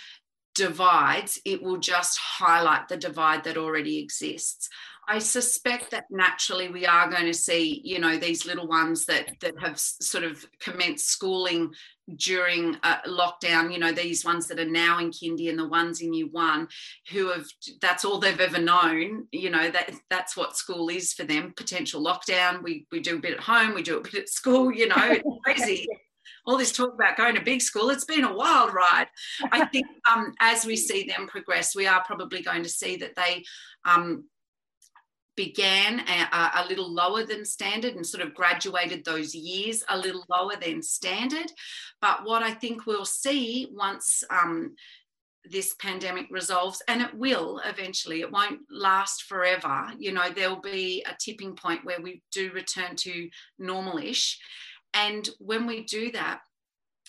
divides, 0.55 1.41
it 1.45 1.63
will 1.63 1.79
just 1.79 2.19
highlight 2.19 2.89
the 2.89 2.97
divide 2.97 3.45
that 3.45 3.57
already 3.57 3.99
exists. 3.99 4.69
I 5.09 5.19
suspect 5.19 5.91
that 5.91 6.05
naturally 6.09 6.69
we 6.69 6.87
are 6.87 7.11
going 7.11 7.27
to 7.27 7.35
see, 7.35 7.81
you 7.85 7.99
know, 7.99 8.17
these 8.17 8.47
little 8.47 8.69
ones 8.69 9.07
that 9.07 9.29
that 9.41 9.55
have 9.61 9.79
sort 9.79 10.23
of 10.23 10.47
commenced 10.61 11.09
schooling 11.09 11.73
during 12.15 12.77
uh, 12.85 12.99
lockdown. 13.09 13.73
You 13.73 13.81
know, 13.81 13.91
these 13.91 14.25
ones 14.25 14.47
that 14.47 14.61
are 14.61 14.71
now 14.71 15.01
in 15.01 15.11
kindy 15.11 15.51
and 15.51 15.59
the 15.59 15.67
ones 15.67 16.01
in 16.01 16.15
year 16.15 16.29
one, 16.31 16.69
who 17.11 17.33
have 17.33 17.47
that's 17.81 18.05
all 18.05 18.19
they've 18.19 18.41
ever 18.41 18.61
known. 18.61 19.27
You 19.33 19.51
know, 19.51 19.69
that 19.71 19.91
that's 20.11 20.37
what 20.37 20.57
school 20.57 20.89
is 20.89 21.13
for 21.13 21.25
them. 21.25 21.55
Potential 21.57 22.05
lockdown. 22.05 22.63
We 22.63 22.87
we 22.93 23.01
do 23.01 23.17
a 23.17 23.21
bit 23.21 23.35
at 23.35 23.41
home. 23.41 23.75
We 23.75 23.83
do 23.83 23.99
a 23.99 24.03
bit 24.03 24.15
at 24.15 24.29
school. 24.29 24.73
You 24.73 24.89
know, 24.89 24.97
it's 24.99 25.25
crazy 25.45 25.89
all 26.47 26.57
this 26.57 26.73
talk 26.73 26.95
about 26.95 27.17
going 27.17 27.35
to 27.35 27.43
big 27.43 27.63
school, 27.63 27.91
it's 27.91 28.05
been 28.05 28.25
a 28.25 28.35
wild 28.35 28.73
ride. 28.73 29.09
I 29.53 29.67
think 29.73 29.87
um, 30.11 30.33
as 30.41 30.65
we 30.65 30.77
see 30.77 31.05
them 31.05 31.27
progress, 31.29 31.75
we 31.75 31.87
are 31.87 32.03
probably 32.05 32.43
going 32.43 32.63
to 32.63 32.69
see 32.69 32.97
that 32.97 33.17
they 33.17 33.45
um, 33.85 34.25
began 35.37 36.01
a, 36.01 36.51
a, 36.57 36.67
little 36.69 36.93
lower 36.93 37.25
than 37.25 37.45
standard 37.45 37.95
and 37.95 38.07
sort 38.07 38.23
of 38.23 38.35
graduated 38.35 39.05
those 39.05 39.35
years 39.35 39.83
a 39.89 39.97
little 39.97 40.25
lower 40.29 40.55
than 40.61 40.83
standard. 40.83 41.51
But 42.03 42.25
what 42.25 42.43
I 42.43 42.53
think 42.53 42.85
we'll 42.85 43.07
see 43.07 43.69
once 43.73 44.23
um, 44.29 44.75
this 45.45 45.75
pandemic 45.75 46.27
resolves, 46.31 46.83
and 46.89 47.01
it 47.01 47.15
will 47.15 47.61
eventually, 47.65 48.21
it 48.21 48.31
won't 48.31 48.61
last 48.71 49.23
forever. 49.23 49.91
You 49.99 50.13
know, 50.13 50.29
there'll 50.29 50.61
be 50.61 51.05
a 51.09 51.17
tipping 51.19 51.55
point 51.55 51.85
where 51.85 52.01
we 52.01 52.23
do 52.31 52.51
return 52.53 52.97
to 52.97 53.31
normalish. 53.61 54.37
And 54.95 55.29
when 55.39 55.67
we 55.67 55.85
do 55.85 56.11
that, 56.13 56.41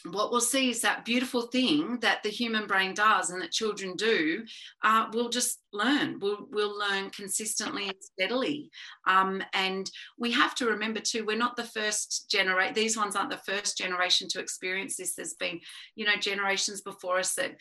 what 0.09 0.31
we'll 0.31 0.41
see 0.41 0.71
is 0.71 0.81
that 0.81 1.05
beautiful 1.05 1.43
thing 1.43 1.99
that 2.01 2.23
the 2.23 2.29
human 2.29 2.65
brain 2.65 2.93
does 2.93 3.29
and 3.29 3.41
that 3.41 3.51
children 3.51 3.95
do 3.95 4.43
uh, 4.83 5.07
we'll 5.13 5.29
just 5.29 5.59
learn. 5.73 6.19
We'll, 6.19 6.47
we'll 6.49 6.77
learn 6.77 7.11
consistently 7.11 7.87
and 7.87 7.97
steadily. 7.99 8.71
Um, 9.07 9.43
and 9.53 9.89
we 10.17 10.31
have 10.31 10.55
to 10.55 10.65
remember 10.65 10.99
too 10.99 11.25
we're 11.25 11.37
not 11.37 11.55
the 11.55 11.63
first 11.63 12.29
generation 12.31 12.73
these 12.73 12.97
ones 12.97 13.15
aren't 13.15 13.29
the 13.29 13.37
first 13.37 13.77
generation 13.77 14.27
to 14.29 14.39
experience 14.39 14.97
this. 14.97 15.15
There's 15.15 15.35
been 15.35 15.59
you 15.95 16.05
know 16.05 16.15
generations 16.15 16.81
before 16.81 17.19
us 17.19 17.35
that 17.35 17.55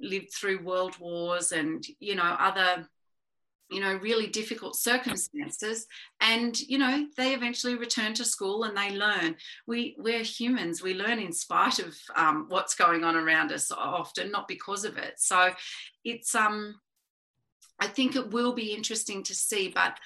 lived 0.00 0.32
through 0.34 0.64
world 0.64 0.98
wars 0.98 1.52
and 1.52 1.84
you 2.00 2.14
know 2.14 2.36
other 2.38 2.86
you 3.70 3.80
know 3.80 3.94
really 3.94 4.26
difficult 4.26 4.76
circumstances. 4.76 5.86
And 6.20 6.58
you 6.60 6.78
know 6.78 7.06
they 7.16 7.34
eventually 7.34 7.74
return 7.74 8.14
to 8.14 8.24
school 8.24 8.64
and 8.64 8.76
they 8.76 8.96
learn. 8.96 9.36
We 9.66 9.96
we're 9.98 10.22
humans. 10.22 10.82
We 10.82 10.94
learn 10.94 11.18
in 11.18 11.32
spite 11.32 11.78
of 11.78 11.96
um, 12.14 12.46
what's 12.48 12.74
going 12.74 13.04
on 13.04 13.16
around 13.16 13.52
us 13.52 13.70
often 13.70 14.30
not 14.30 14.48
because 14.48 14.84
of 14.84 14.96
it. 14.96 15.14
So 15.18 15.52
it's 16.06 16.34
um 16.34 16.76
i 17.80 17.86
think 17.86 18.16
it 18.16 18.30
will 18.30 18.54
be 18.54 18.72
interesting 18.72 19.22
to 19.24 19.34
see 19.34 19.68
but 19.68 19.98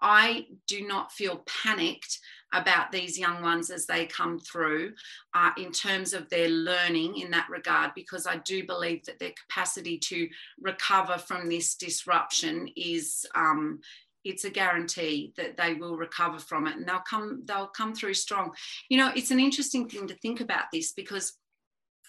i 0.00 0.46
do 0.66 0.86
not 0.86 1.12
feel 1.12 1.44
panicked 1.62 2.18
about 2.52 2.90
these 2.90 3.18
young 3.18 3.42
ones 3.42 3.70
as 3.70 3.86
they 3.86 4.06
come 4.06 4.38
through 4.38 4.92
uh, 5.34 5.50
in 5.56 5.72
terms 5.72 6.12
of 6.12 6.28
their 6.28 6.48
learning 6.48 7.16
in 7.18 7.30
that 7.30 7.48
regard, 7.48 7.92
because 7.94 8.26
I 8.26 8.36
do 8.38 8.66
believe 8.66 9.04
that 9.04 9.18
their 9.18 9.32
capacity 9.32 9.98
to 9.98 10.28
recover 10.60 11.18
from 11.18 11.48
this 11.48 11.74
disruption 11.74 12.68
is. 12.76 13.26
Um, 13.34 13.80
it's 14.22 14.44
a 14.44 14.50
guarantee 14.50 15.32
that 15.38 15.56
they 15.56 15.72
will 15.72 15.96
recover 15.96 16.38
from 16.38 16.66
it 16.66 16.76
and 16.76 16.86
they'll 16.86 16.98
come 16.98 17.40
they'll 17.46 17.68
come 17.68 17.94
through 17.94 18.12
strong 18.12 18.52
you 18.90 18.98
know 18.98 19.10
it's 19.16 19.30
an 19.30 19.40
interesting 19.40 19.88
thing 19.88 20.06
to 20.06 20.14
think 20.16 20.42
about 20.42 20.64
this 20.70 20.92
because 20.92 21.38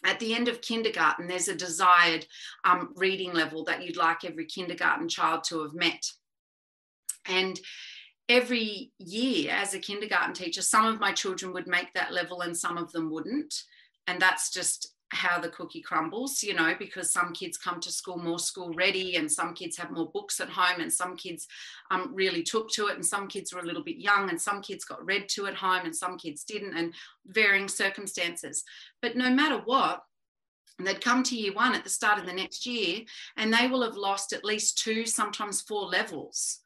at 0.04 0.20
the 0.20 0.34
end 0.34 0.48
of 0.48 0.62
kindergarten, 0.62 1.28
there's 1.28 1.48
a 1.48 1.56
desired 1.56 2.26
um, 2.64 2.94
reading 2.96 3.34
level 3.34 3.64
that 3.66 3.84
you'd 3.84 3.98
like 3.98 4.26
every 4.26 4.46
kindergarten 4.46 5.08
child 5.08 5.44
to 5.46 5.62
have 5.62 5.74
met. 5.74 6.04
And 7.26 7.60
every 8.30 8.92
year 8.98 9.52
as 9.52 9.74
a 9.74 9.80
kindergarten 9.80 10.34
teacher, 10.34 10.62
some 10.62 10.86
of 10.86 11.00
my 11.00 11.12
children 11.12 11.54
would 11.54 11.68
make 11.68 11.94
that 11.94 12.14
level 12.14 12.42
and 12.42 12.56
some 12.56 12.78
of 12.78 12.92
them 12.92 13.12
wouldn't. 13.12 13.54
And 14.08 14.22
that's 14.22 14.52
just 14.52 14.94
how 15.10 15.40
the 15.40 15.50
cookie 15.50 15.82
crumbles, 15.82 16.42
you 16.42 16.54
know, 16.54 16.74
because 16.80 17.12
some 17.12 17.34
kids 17.34 17.58
come 17.58 17.82
to 17.82 17.92
school 17.92 18.18
more 18.18 18.40
school 18.40 18.74
ready 18.74 19.18
and 19.18 19.30
some 19.30 19.54
kids 19.54 19.78
have 19.78 19.92
more 19.92 20.10
books 20.12 20.40
at 20.40 20.50
home 20.50 20.80
and 20.80 20.92
some 20.92 21.18
kids 21.18 21.48
um, 21.92 22.12
really 22.14 22.44
took 22.44 22.70
to 22.70 22.88
it 22.88 22.96
and 22.96 23.06
some 23.06 23.28
kids 23.28 23.54
were 23.54 23.60
a 23.60 23.66
little 23.66 23.84
bit 23.84 23.98
young 23.98 24.30
and 24.30 24.42
some 24.42 24.62
kids 24.62 24.86
got 24.86 25.06
read 25.06 25.28
to 25.28 25.48
at 25.48 25.56
home 25.56 25.86
and 25.86 25.96
some 25.96 26.18
kids 26.18 26.44
didn't 26.46 26.78
and 26.78 26.94
varying 27.26 27.68
circumstances. 27.68 28.64
But 29.02 29.18
no 29.18 29.30
matter 29.30 29.62
what, 29.66 30.04
they'd 30.80 31.04
come 31.04 31.24
to 31.24 31.36
year 31.36 31.54
one 31.54 31.76
at 31.76 31.84
the 31.84 31.90
start 31.90 32.18
of 32.18 32.26
the 32.26 32.34
next 32.34 32.66
year 32.66 33.02
and 33.36 33.54
they 33.54 33.68
will 33.68 33.84
have 33.84 33.98
lost 33.98 34.32
at 34.32 34.46
least 34.46 34.78
two, 34.78 35.06
sometimes 35.06 35.62
four 35.62 35.88
levels 35.88 36.60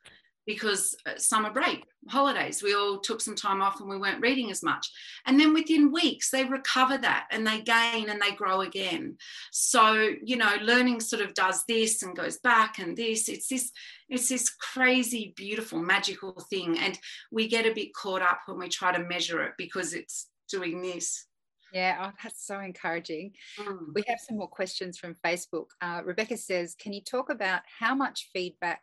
because 0.46 0.96
uh, 1.06 1.18
summer 1.18 1.52
break, 1.52 1.84
holidays, 2.08 2.62
we 2.62 2.76
all 2.76 3.00
took 3.00 3.22
some 3.22 3.36
time 3.36 3.62
off 3.62 3.80
and 3.80 3.90
we 3.90 3.98
weren't 3.98 4.22
reading 4.22 4.52
as 4.52 4.62
much. 4.62 4.90
And 5.26 5.40
then 5.40 5.54
within 5.54 5.92
weeks, 5.92 6.30
they 6.30 6.46
recover 6.46 6.98
that 6.98 7.28
and 7.32 7.46
they 7.46 7.62
gain 7.62 8.10
and 8.10 8.22
they 8.22 8.32
grow 8.32 8.62
again. 8.62 9.18
So, 9.52 10.10
you 10.24 10.38
know, 10.38 10.56
learning 10.62 11.00
sort 11.00 11.22
of 11.22 11.34
does 11.34 11.64
this 11.68 12.04
and 12.04 12.16
goes 12.16 12.38
back 12.38 12.80
and 12.80 12.96
this. 12.96 13.28
It's 13.28 13.48
this, 13.48 13.72
it's 14.10 14.30
this 14.30 14.50
crazy, 14.50 15.34
beautiful, 15.36 15.80
magical 15.80 16.34
thing. 16.50 16.78
And 16.78 16.98
we 17.32 17.48
get 17.48 17.66
a 17.66 17.74
bit 17.74 17.94
caught 17.94 18.22
up 18.22 18.42
when 18.46 18.60
we 18.60 18.70
try 18.70 18.96
to 18.96 19.04
measure 19.04 19.44
it 19.44 19.54
because 19.58 19.94
it's 19.94 20.28
doing 20.50 20.82
this. 20.82 21.26
Yeah, 21.74 21.98
oh, 22.08 22.12
that's 22.24 22.46
so 22.46 22.60
encouraging. 22.62 23.34
Mm. 23.60 23.94
We 23.94 24.04
have 24.08 24.20
some 24.26 24.38
more 24.38 24.48
questions 24.48 24.98
from 24.98 25.16
Facebook. 25.26 25.66
Uh, 25.82 26.02
Rebecca 26.06 26.38
says, 26.38 26.74
Can 26.74 26.94
you 26.94 27.02
talk 27.02 27.30
about 27.30 27.64
how 27.80 27.94
much 27.94 28.30
feedback 28.32 28.82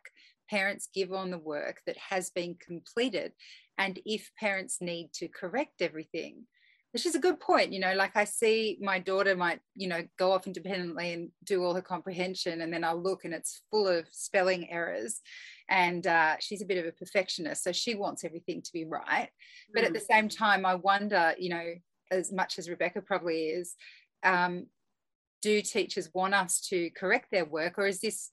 parents 0.49 0.89
give 0.93 1.11
on 1.11 1.31
the 1.31 1.37
work 1.37 1.81
that 1.85 1.97
has 1.97 2.29
been 2.29 2.55
completed 2.55 3.31
and 3.77 3.99
if 4.05 4.31
parents 4.39 4.77
need 4.81 5.09
to 5.13 5.27
correct 5.27 5.81
everything 5.81 6.45
which 6.93 7.05
is 7.07 7.15
a 7.15 7.19
good 7.19 7.39
point 7.39 7.73
you 7.73 7.79
know 7.79 7.93
like 7.95 8.15
i 8.15 8.23
see 8.23 8.77
my 8.81 8.99
daughter 8.99 9.35
might 9.35 9.59
you 9.75 9.87
know 9.87 10.03
go 10.17 10.31
off 10.31 10.47
independently 10.47 11.13
and 11.13 11.29
do 11.43 11.63
all 11.63 11.73
her 11.73 11.81
comprehension 11.81 12.61
and 12.61 12.71
then 12.71 12.83
i'll 12.83 13.01
look 13.01 13.25
and 13.25 13.33
it's 13.33 13.63
full 13.69 13.87
of 13.87 14.05
spelling 14.11 14.69
errors 14.69 15.19
and 15.69 16.07
uh, 16.07 16.35
she's 16.39 16.61
a 16.61 16.65
bit 16.65 16.77
of 16.77 16.85
a 16.85 16.91
perfectionist 16.91 17.63
so 17.63 17.71
she 17.71 17.95
wants 17.95 18.23
everything 18.23 18.61
to 18.61 18.71
be 18.73 18.85
right 18.85 19.29
but 19.73 19.83
at 19.83 19.93
the 19.93 19.99
mm. 19.99 20.07
same 20.11 20.29
time 20.29 20.65
i 20.65 20.75
wonder 20.75 21.33
you 21.37 21.49
know 21.49 21.73
as 22.11 22.31
much 22.31 22.59
as 22.59 22.69
rebecca 22.69 23.01
probably 23.01 23.45
is 23.47 23.75
um, 24.23 24.67
do 25.41 25.61
teachers 25.61 26.09
want 26.13 26.33
us 26.33 26.61
to 26.61 26.89
correct 26.91 27.27
their 27.31 27.45
work 27.45 27.77
or 27.77 27.87
is 27.87 27.99
this 27.99 28.29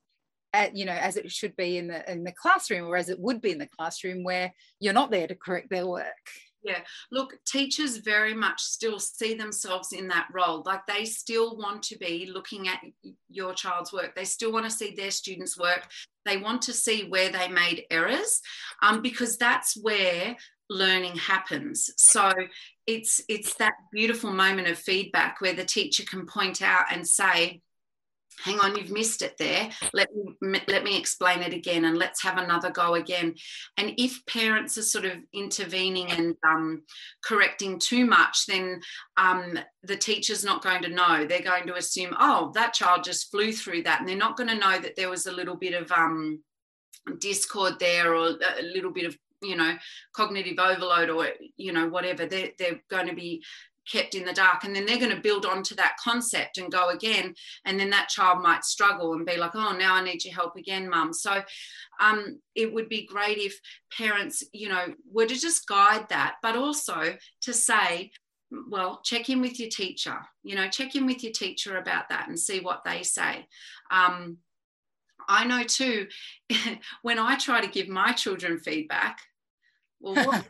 at, 0.52 0.76
you 0.76 0.84
know 0.84 0.92
as 0.92 1.16
it 1.16 1.30
should 1.30 1.56
be 1.56 1.78
in 1.78 1.88
the 1.88 2.10
in 2.10 2.24
the 2.24 2.32
classroom 2.32 2.86
or 2.86 2.96
as 2.96 3.08
it 3.08 3.20
would 3.20 3.40
be 3.40 3.52
in 3.52 3.58
the 3.58 3.68
classroom 3.68 4.24
where 4.24 4.52
you're 4.80 4.92
not 4.92 5.10
there 5.10 5.26
to 5.26 5.34
correct 5.34 5.70
their 5.70 5.86
work. 5.86 6.30
Yeah. 6.62 6.80
Look 7.10 7.38
teachers 7.46 7.98
very 7.98 8.34
much 8.34 8.60
still 8.60 8.98
see 8.98 9.34
themselves 9.34 9.92
in 9.92 10.08
that 10.08 10.28
role. 10.32 10.62
Like 10.64 10.86
they 10.86 11.04
still 11.04 11.56
want 11.56 11.82
to 11.84 11.98
be 11.98 12.30
looking 12.32 12.68
at 12.68 12.80
your 13.30 13.54
child's 13.54 13.92
work. 13.92 14.14
They 14.14 14.24
still 14.24 14.52
want 14.52 14.66
to 14.66 14.70
see 14.70 14.94
their 14.94 15.10
students 15.10 15.58
work. 15.58 15.88
They 16.26 16.36
want 16.36 16.62
to 16.62 16.74
see 16.74 17.08
where 17.08 17.30
they 17.30 17.48
made 17.48 17.84
errors 17.90 18.42
um, 18.82 19.00
because 19.00 19.38
that's 19.38 19.74
where 19.74 20.36
learning 20.68 21.16
happens. 21.16 21.90
So 21.96 22.30
it's 22.86 23.22
it's 23.28 23.54
that 23.54 23.74
beautiful 23.92 24.30
moment 24.30 24.68
of 24.68 24.78
feedback 24.78 25.40
where 25.40 25.54
the 25.54 25.64
teacher 25.64 26.04
can 26.04 26.26
point 26.26 26.60
out 26.60 26.86
and 26.92 27.06
say 27.06 27.62
hang 28.42 28.58
on 28.60 28.76
you've 28.76 28.90
missed 28.90 29.22
it 29.22 29.36
there. 29.38 29.70
Let 29.92 30.08
me 30.14 30.60
let 30.68 30.84
me 30.84 30.98
explain 30.98 31.40
it 31.42 31.52
again 31.52 31.84
and 31.84 31.98
let's 31.98 32.22
have 32.22 32.38
another 32.38 32.70
go 32.70 32.94
again. 32.94 33.34
And 33.76 33.92
if 33.98 34.24
parents 34.26 34.78
are 34.78 34.82
sort 34.82 35.04
of 35.04 35.18
intervening 35.32 36.10
and 36.10 36.36
um, 36.46 36.82
correcting 37.24 37.78
too 37.78 38.06
much 38.06 38.46
then 38.46 38.80
um, 39.16 39.58
the 39.82 39.96
teacher's 39.96 40.44
not 40.44 40.62
going 40.62 40.82
to 40.82 40.88
know. 40.88 41.26
They're 41.26 41.42
going 41.42 41.66
to 41.66 41.74
assume 41.74 42.14
oh 42.18 42.52
that 42.54 42.74
child 42.74 43.04
just 43.04 43.30
flew 43.30 43.52
through 43.52 43.82
that. 43.84 44.00
And 44.00 44.08
they're 44.08 44.16
not 44.16 44.36
going 44.36 44.50
to 44.50 44.54
know 44.54 44.78
that 44.78 44.96
there 44.96 45.10
was 45.10 45.26
a 45.26 45.32
little 45.32 45.56
bit 45.56 45.74
of 45.74 45.90
um, 45.92 46.42
discord 47.18 47.78
there 47.78 48.14
or 48.14 48.28
a 48.28 48.62
little 48.62 48.92
bit 48.92 49.06
of 49.06 49.16
you 49.42 49.56
know 49.56 49.74
cognitive 50.12 50.58
overload 50.58 51.10
or 51.10 51.28
you 51.56 51.72
know 51.72 51.88
whatever. 51.88 52.26
They're, 52.26 52.50
they're 52.58 52.80
going 52.90 53.08
to 53.08 53.14
be 53.14 53.42
kept 53.90 54.14
in 54.14 54.24
the 54.24 54.32
dark 54.32 54.64
and 54.64 54.74
then 54.74 54.86
they're 54.86 54.98
going 54.98 55.14
to 55.14 55.20
build 55.20 55.44
onto 55.44 55.74
that 55.74 55.96
concept 56.02 56.58
and 56.58 56.72
go 56.72 56.90
again 56.90 57.34
and 57.64 57.78
then 57.78 57.90
that 57.90 58.08
child 58.08 58.42
might 58.42 58.64
struggle 58.64 59.14
and 59.14 59.26
be 59.26 59.36
like 59.36 59.54
oh 59.54 59.72
now 59.76 59.94
i 59.94 60.02
need 60.02 60.24
your 60.24 60.34
help 60.34 60.56
again 60.56 60.88
mum. 60.88 61.12
So 61.12 61.42
um, 62.00 62.40
it 62.54 62.72
would 62.72 62.88
be 62.88 63.06
great 63.06 63.38
if 63.38 63.58
parents 63.96 64.42
you 64.52 64.68
know 64.68 64.86
were 65.10 65.26
to 65.26 65.34
just 65.34 65.66
guide 65.66 66.08
that 66.08 66.36
but 66.42 66.56
also 66.56 67.16
to 67.42 67.52
say 67.52 68.10
well 68.68 69.00
check 69.04 69.28
in 69.28 69.40
with 69.40 69.60
your 69.60 69.68
teacher 69.68 70.18
you 70.42 70.54
know 70.54 70.68
check 70.68 70.94
in 70.94 71.06
with 71.06 71.22
your 71.22 71.32
teacher 71.32 71.76
about 71.76 72.08
that 72.08 72.28
and 72.28 72.38
see 72.38 72.60
what 72.60 72.84
they 72.84 73.02
say. 73.02 73.46
Um, 73.90 74.38
i 75.28 75.44
know 75.44 75.62
too 75.62 76.06
when 77.02 77.18
i 77.18 77.36
try 77.36 77.60
to 77.60 77.70
give 77.70 77.88
my 77.88 78.12
children 78.12 78.58
feedback 78.58 79.20
well, 80.00 80.42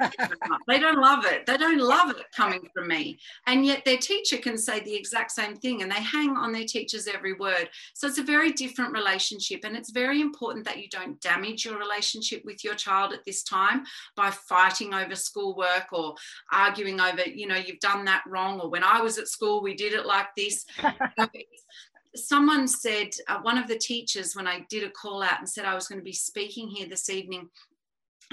they 0.68 0.78
don't 0.78 1.00
love 1.00 1.24
it. 1.24 1.44
They 1.44 1.56
don't 1.56 1.78
love 1.78 2.10
it 2.10 2.24
coming 2.34 2.68
from 2.72 2.88
me. 2.88 3.18
And 3.46 3.66
yet 3.66 3.84
their 3.84 3.96
teacher 3.96 4.38
can 4.38 4.56
say 4.56 4.80
the 4.80 4.94
exact 4.94 5.32
same 5.32 5.56
thing 5.56 5.82
and 5.82 5.90
they 5.90 6.00
hang 6.00 6.36
on 6.36 6.52
their 6.52 6.64
teacher's 6.64 7.08
every 7.08 7.32
word. 7.32 7.68
So 7.94 8.06
it's 8.06 8.18
a 8.18 8.22
very 8.22 8.52
different 8.52 8.92
relationship. 8.92 9.60
And 9.64 9.76
it's 9.76 9.90
very 9.90 10.20
important 10.20 10.64
that 10.66 10.78
you 10.78 10.88
don't 10.88 11.20
damage 11.20 11.64
your 11.64 11.78
relationship 11.78 12.44
with 12.44 12.62
your 12.62 12.74
child 12.74 13.12
at 13.12 13.24
this 13.24 13.42
time 13.42 13.84
by 14.14 14.30
fighting 14.30 14.94
over 14.94 15.16
schoolwork 15.16 15.92
or 15.92 16.14
arguing 16.52 17.00
over, 17.00 17.22
you 17.22 17.48
know, 17.48 17.56
you've 17.56 17.80
done 17.80 18.04
that 18.04 18.22
wrong. 18.28 18.60
Or 18.60 18.70
when 18.70 18.84
I 18.84 19.00
was 19.00 19.18
at 19.18 19.28
school, 19.28 19.62
we 19.62 19.74
did 19.74 19.94
it 19.94 20.06
like 20.06 20.28
this. 20.36 20.64
Someone 22.14 22.66
said, 22.66 23.10
uh, 23.28 23.38
one 23.42 23.56
of 23.56 23.68
the 23.68 23.78
teachers, 23.78 24.34
when 24.34 24.48
I 24.48 24.66
did 24.68 24.82
a 24.82 24.90
call 24.90 25.22
out 25.22 25.38
and 25.38 25.48
said 25.48 25.64
I 25.64 25.74
was 25.74 25.86
going 25.86 26.00
to 26.00 26.04
be 26.04 26.12
speaking 26.12 26.68
here 26.68 26.88
this 26.88 27.08
evening, 27.08 27.48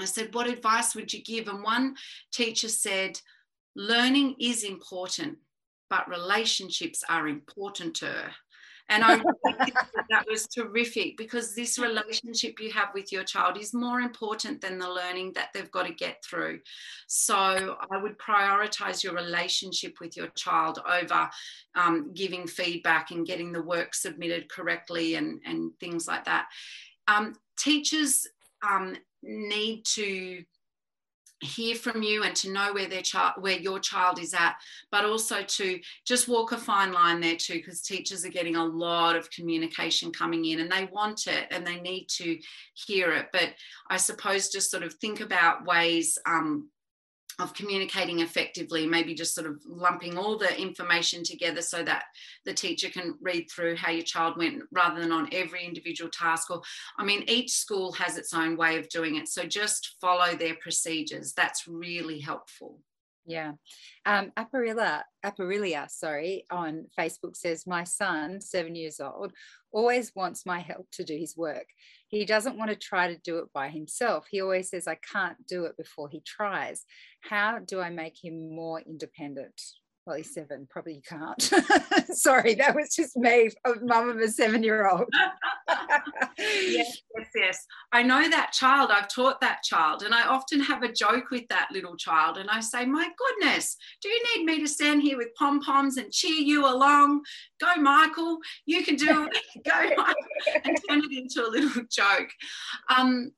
I 0.00 0.04
said, 0.04 0.34
What 0.34 0.48
advice 0.48 0.94
would 0.94 1.12
you 1.12 1.22
give? 1.22 1.48
And 1.48 1.62
one 1.62 1.96
teacher 2.32 2.68
said, 2.68 3.20
Learning 3.76 4.34
is 4.40 4.64
important, 4.64 5.38
but 5.90 6.08
relationships 6.08 7.02
are 7.08 7.28
important 7.28 7.94
to. 7.96 8.30
And 8.90 9.04
I 9.04 9.16
that 10.10 10.24
was 10.26 10.46
terrific 10.46 11.18
because 11.18 11.54
this 11.54 11.78
relationship 11.78 12.58
you 12.58 12.70
have 12.72 12.88
with 12.94 13.12
your 13.12 13.22
child 13.22 13.58
is 13.58 13.74
more 13.74 14.00
important 14.00 14.62
than 14.62 14.78
the 14.78 14.88
learning 14.88 15.32
that 15.34 15.48
they've 15.52 15.70
got 15.70 15.86
to 15.86 15.92
get 15.92 16.24
through. 16.24 16.60
So 17.06 17.76
I 17.90 17.98
would 17.98 18.18
prioritize 18.18 19.04
your 19.04 19.14
relationship 19.14 19.96
with 20.00 20.16
your 20.16 20.28
child 20.28 20.78
over 20.90 21.28
um, 21.74 22.12
giving 22.14 22.46
feedback 22.46 23.10
and 23.10 23.26
getting 23.26 23.52
the 23.52 23.62
work 23.62 23.94
submitted 23.94 24.48
correctly 24.48 25.16
and, 25.16 25.40
and 25.44 25.72
things 25.80 26.08
like 26.08 26.24
that. 26.24 26.46
Um, 27.08 27.34
teachers 27.58 28.26
um, 28.62 28.96
need 29.22 29.84
to 29.84 30.42
hear 31.40 31.74
from 31.76 32.02
you 32.02 32.24
and 32.24 32.34
to 32.34 32.50
know 32.50 32.72
where 32.72 32.88
their 32.88 33.02
child 33.02 33.34
where 33.38 33.58
your 33.58 33.78
child 33.78 34.18
is 34.18 34.34
at 34.34 34.56
but 34.90 35.04
also 35.04 35.42
to 35.44 35.78
just 36.04 36.26
walk 36.26 36.50
a 36.50 36.58
fine 36.58 36.92
line 36.92 37.20
there 37.20 37.36
too 37.36 37.54
because 37.54 37.80
teachers 37.80 38.24
are 38.24 38.30
getting 38.30 38.56
a 38.56 38.64
lot 38.64 39.14
of 39.14 39.30
communication 39.30 40.10
coming 40.10 40.44
in 40.46 40.58
and 40.58 40.70
they 40.70 40.88
want 40.92 41.28
it 41.28 41.46
and 41.52 41.64
they 41.64 41.80
need 41.80 42.06
to 42.08 42.36
hear 42.74 43.12
it. 43.12 43.26
But 43.32 43.50
i 43.88 43.96
suppose 43.96 44.48
just 44.48 44.70
sort 44.70 44.82
of 44.82 44.94
think 44.94 45.20
about 45.20 45.64
ways 45.64 46.18
um, 46.26 46.68
of 47.38 47.54
communicating 47.54 48.20
effectively, 48.20 48.86
maybe 48.86 49.14
just 49.14 49.34
sort 49.34 49.46
of 49.46 49.62
lumping 49.66 50.18
all 50.18 50.36
the 50.36 50.60
information 50.60 51.22
together 51.22 51.62
so 51.62 51.82
that 51.84 52.04
the 52.44 52.52
teacher 52.52 52.88
can 52.88 53.14
read 53.20 53.48
through 53.48 53.76
how 53.76 53.90
your 53.92 54.02
child 54.02 54.36
went 54.36 54.62
rather 54.72 55.00
than 55.00 55.12
on 55.12 55.28
every 55.32 55.64
individual 55.64 56.10
task. 56.10 56.50
Or, 56.50 56.62
I 56.96 57.04
mean, 57.04 57.24
each 57.28 57.52
school 57.52 57.92
has 57.92 58.18
its 58.18 58.34
own 58.34 58.56
way 58.56 58.78
of 58.78 58.88
doing 58.88 59.16
it. 59.16 59.28
So 59.28 59.44
just 59.44 59.96
follow 60.00 60.34
their 60.34 60.56
procedures. 60.56 61.32
That's 61.32 61.68
really 61.68 62.18
helpful. 62.18 62.80
Yeah. 63.28 63.52
Um, 64.06 64.32
Aparilla, 64.38 65.02
Aparilia, 65.22 65.90
sorry, 65.90 66.46
on 66.50 66.86
Facebook 66.98 67.36
says, 67.36 67.66
My 67.66 67.84
son, 67.84 68.40
seven 68.40 68.74
years 68.74 69.00
old, 69.00 69.34
always 69.70 70.12
wants 70.14 70.46
my 70.46 70.60
help 70.60 70.88
to 70.92 71.04
do 71.04 71.14
his 71.14 71.36
work. 71.36 71.66
He 72.08 72.24
doesn't 72.24 72.56
want 72.56 72.70
to 72.70 72.76
try 72.76 73.12
to 73.12 73.20
do 73.20 73.36
it 73.40 73.52
by 73.52 73.68
himself. 73.68 74.26
He 74.30 74.40
always 74.40 74.70
says, 74.70 74.88
I 74.88 74.96
can't 75.12 75.36
do 75.46 75.66
it 75.66 75.76
before 75.76 76.08
he 76.08 76.22
tries. 76.26 76.86
How 77.20 77.58
do 77.58 77.80
I 77.80 77.90
make 77.90 78.16
him 78.24 78.56
more 78.56 78.80
independent? 78.80 79.60
He's 80.14 80.32
seven, 80.32 80.66
probably 80.70 80.94
you 80.94 81.02
can't. 81.02 81.40
Sorry, 82.16 82.54
that 82.54 82.74
was 82.74 82.94
just 82.94 83.16
me, 83.16 83.50
mum 83.82 84.10
of 84.10 84.18
a 84.18 84.28
seven 84.28 84.62
year 84.62 84.88
old. 84.88 85.06
yes, 86.38 87.02
yes, 87.16 87.26
yes. 87.34 87.66
I 87.92 88.02
know 88.02 88.28
that 88.28 88.52
child. 88.52 88.90
I've 88.92 89.08
taught 89.08 89.40
that 89.40 89.62
child. 89.62 90.02
And 90.02 90.14
I 90.14 90.26
often 90.26 90.60
have 90.60 90.82
a 90.82 90.92
joke 90.92 91.30
with 91.30 91.46
that 91.48 91.68
little 91.72 91.96
child. 91.96 92.38
And 92.38 92.48
I 92.50 92.60
say, 92.60 92.84
My 92.84 93.08
goodness, 93.18 93.76
do 94.02 94.08
you 94.08 94.22
need 94.36 94.44
me 94.44 94.60
to 94.60 94.68
stand 94.68 95.02
here 95.02 95.16
with 95.16 95.34
pom 95.38 95.60
poms 95.60 95.96
and 95.96 96.12
cheer 96.12 96.40
you 96.40 96.66
along? 96.66 97.22
Go, 97.60 97.74
Michael. 97.80 98.38
You 98.66 98.84
can 98.84 98.96
do 98.96 99.28
it. 99.30 99.64
Go, 99.64 99.96
Michael. 99.96 100.14
And 100.64 100.78
turn 100.88 101.02
it 101.04 101.16
into 101.16 101.46
a 101.46 101.50
little 101.50 101.82
joke. 101.90 102.30
Um, 102.96 103.32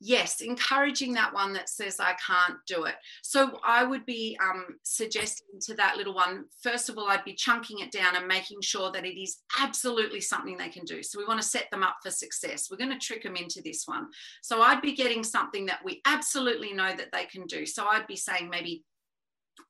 yes, 0.00 0.40
encouraging 0.40 1.14
that 1.14 1.32
one 1.32 1.52
that 1.54 1.68
says, 1.68 1.98
I 1.98 2.14
can't 2.14 2.58
do 2.66 2.84
it. 2.84 2.96
So 3.22 3.58
I 3.64 3.84
would 3.84 4.04
be 4.04 4.36
um, 4.42 4.76
suggesting 4.82 5.60
to 5.62 5.74
that 5.74 5.96
little 5.96 6.14
one, 6.14 6.44
first 6.62 6.88
of 6.88 6.98
all, 6.98 7.08
I'd 7.08 7.24
be 7.24 7.34
chunking 7.34 7.80
it 7.80 7.92
down 7.92 8.16
and 8.16 8.26
making 8.26 8.60
sure 8.60 8.92
that 8.92 9.06
it 9.06 9.20
is 9.20 9.38
absolutely 9.58 10.20
something 10.20 10.56
they 10.56 10.68
can 10.68 10.84
do. 10.84 11.02
So 11.02 11.18
we 11.18 11.26
want 11.26 11.40
to 11.40 11.46
set 11.46 11.70
them 11.70 11.82
up 11.82 11.96
for 12.02 12.10
success. 12.10 12.68
We're 12.70 12.76
going 12.76 12.92
to 12.92 12.98
trick 12.98 13.22
them 13.22 13.36
into 13.36 13.62
this 13.62 13.84
one. 13.86 14.08
So 14.42 14.62
I'd 14.62 14.82
be 14.82 14.94
getting 14.94 15.24
something 15.24 15.66
that 15.66 15.84
we 15.84 16.02
absolutely 16.04 16.72
know 16.72 16.94
that 16.94 17.12
they 17.12 17.24
can 17.24 17.46
do. 17.46 17.64
So 17.66 17.86
I'd 17.86 18.06
be 18.06 18.16
saying 18.16 18.50
maybe 18.50 18.84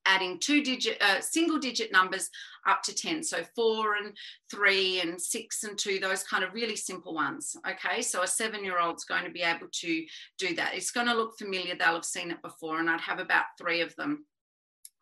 adding 0.05 0.39
two 0.39 0.63
digit 0.63 1.01
uh, 1.03 1.21
single 1.21 1.59
digit 1.59 1.93
numbers 1.93 2.31
up 2.67 2.83
to 2.83 2.95
10 2.95 3.23
so 3.23 3.39
four 3.55 3.97
and 3.97 4.17
three 4.51 5.01
and 5.01 5.21
six 5.21 5.65
and 5.65 5.79
two 5.79 5.99
those 5.99 6.23
kind 6.25 6.45
of 6.45 6.55
really 6.55 6.77
simple 6.77 7.15
ones 7.15 7.57
okay? 7.69 8.03
So 8.03 8.23
a 8.23 8.27
seven 8.27 8.65
year 8.65 8.81
old's 8.81 9.05
going 9.05 9.25
to 9.25 9.31
be 9.31 9.43
able 9.43 9.69
to 9.71 10.07
do 10.39 10.55
that. 10.57 10.75
It's 10.75 10.91
going 10.91 11.07
to 11.07 11.15
look 11.15 11.39
familiar. 11.39 11.75
They'll 11.77 11.95
have 11.95 12.05
seen 12.05 12.31
it 12.31 12.43
before 12.43 12.81
and 12.81 12.91
i'd 12.91 13.01
have 13.01 13.19
about 13.19 13.45
three 13.59 13.81
of 13.81 13.95
them 13.97 14.25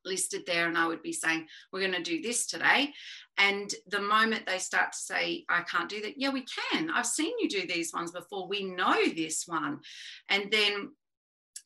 listed 0.04 0.42
there 0.46 0.68
and 0.68 0.76
i 0.76 0.86
would 0.86 1.02
be 1.02 1.14
saying 1.14 1.46
we're 1.72 1.80
going 1.80 1.92
to 1.92 2.02
do 2.02 2.20
this 2.20 2.46
today. 2.46 2.92
And 3.38 3.72
the 3.88 4.00
moment 4.00 4.46
they 4.46 4.58
start 4.58 4.92
to 4.92 4.98
say 4.98 5.44
i 5.48 5.62
can't 5.62 5.88
do 5.88 6.00
that 6.02 6.14
yeah 6.16 6.30
we 6.30 6.44
can. 6.72 6.90
I've 6.90 7.06
seen 7.06 7.32
you 7.38 7.48
do 7.48 7.66
these 7.66 7.92
ones 7.92 8.12
before. 8.12 8.48
We 8.48 8.64
know 8.64 8.96
this 9.14 9.44
one. 9.46 9.80
And 10.28 10.50
then 10.50 10.90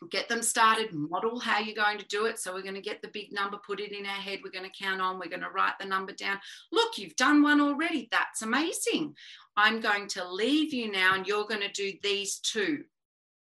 get 0.07 0.29
them 0.29 0.43
started, 0.43 0.93
model 0.93 1.41
how 1.41 1.59
you're 1.59 1.75
going 1.75 1.99
to 1.99 2.07
do 2.07 2.27
it. 2.27 2.39
So 2.39 2.55
we're 2.55 2.63
going 2.63 2.75
to 2.75 2.81
get 2.81 3.03
the 3.03 3.09
big 3.09 3.33
number, 3.33 3.59
put 3.67 3.81
it 3.81 3.93
in 3.93 4.07
our 4.07 4.13
head, 4.13 4.41
we're 4.45 4.51
going 4.51 4.71
to 4.71 4.85
count 4.85 5.01
on, 5.01 5.19
we're 5.19 5.29
going 5.29 5.43
to 5.43 5.51
write 5.51 5.79
the 5.81 5.87
number 5.87 6.13
down. 6.13 6.39
Look, 6.71 6.99
you've 6.99 7.17
done 7.17 7.43
one 7.43 7.61
already. 7.61 8.09
That's 8.11 8.43
amazing. 8.43 9.15
I'm 9.57 9.81
going 9.81 10.07
to 10.09 10.31
leave 10.31 10.73
you 10.73 10.91
now 10.91 11.15
and 11.15 11.27
you're 11.27 11.47
going 11.47 11.63
to 11.63 11.73
do 11.73 11.93
these 12.03 12.39
two. 12.39 12.85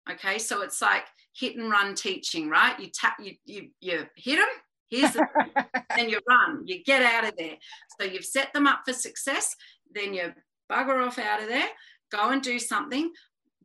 Okay, 0.10 0.38
so 0.38 0.62
it's 0.62 0.82
like 0.82 1.04
hit 1.36 1.58
and 1.58 1.70
run 1.70 1.94
teaching, 1.94 2.50
right? 2.50 2.80
You 2.80 2.88
tap, 2.88 3.18
you 3.22 3.34
you 3.46 3.70
you 3.82 4.06
hit 4.16 4.38
them, 4.38 4.48
here's 4.90 5.12
the 5.12 5.28
then 5.96 6.10
you 6.10 6.20
run, 6.28 6.64
you 6.66 6.84
get 6.84 7.04
out 7.04 7.28
of 7.28 7.36
there. 7.38 7.58
So 8.00 8.08
you've 8.08 8.26
set 8.26 8.54
them 8.54 8.68
up 8.68 8.84
for 8.86 8.94
success, 8.94 9.56
then 9.94 10.14
you 10.14 10.34
bugger 10.72 11.06
off 11.06 11.20
out 11.20 11.42
of 11.42 11.50
there, 11.50 11.68
go 12.10 12.30
and 12.30 12.42
do 12.42 12.58
something 12.58 13.12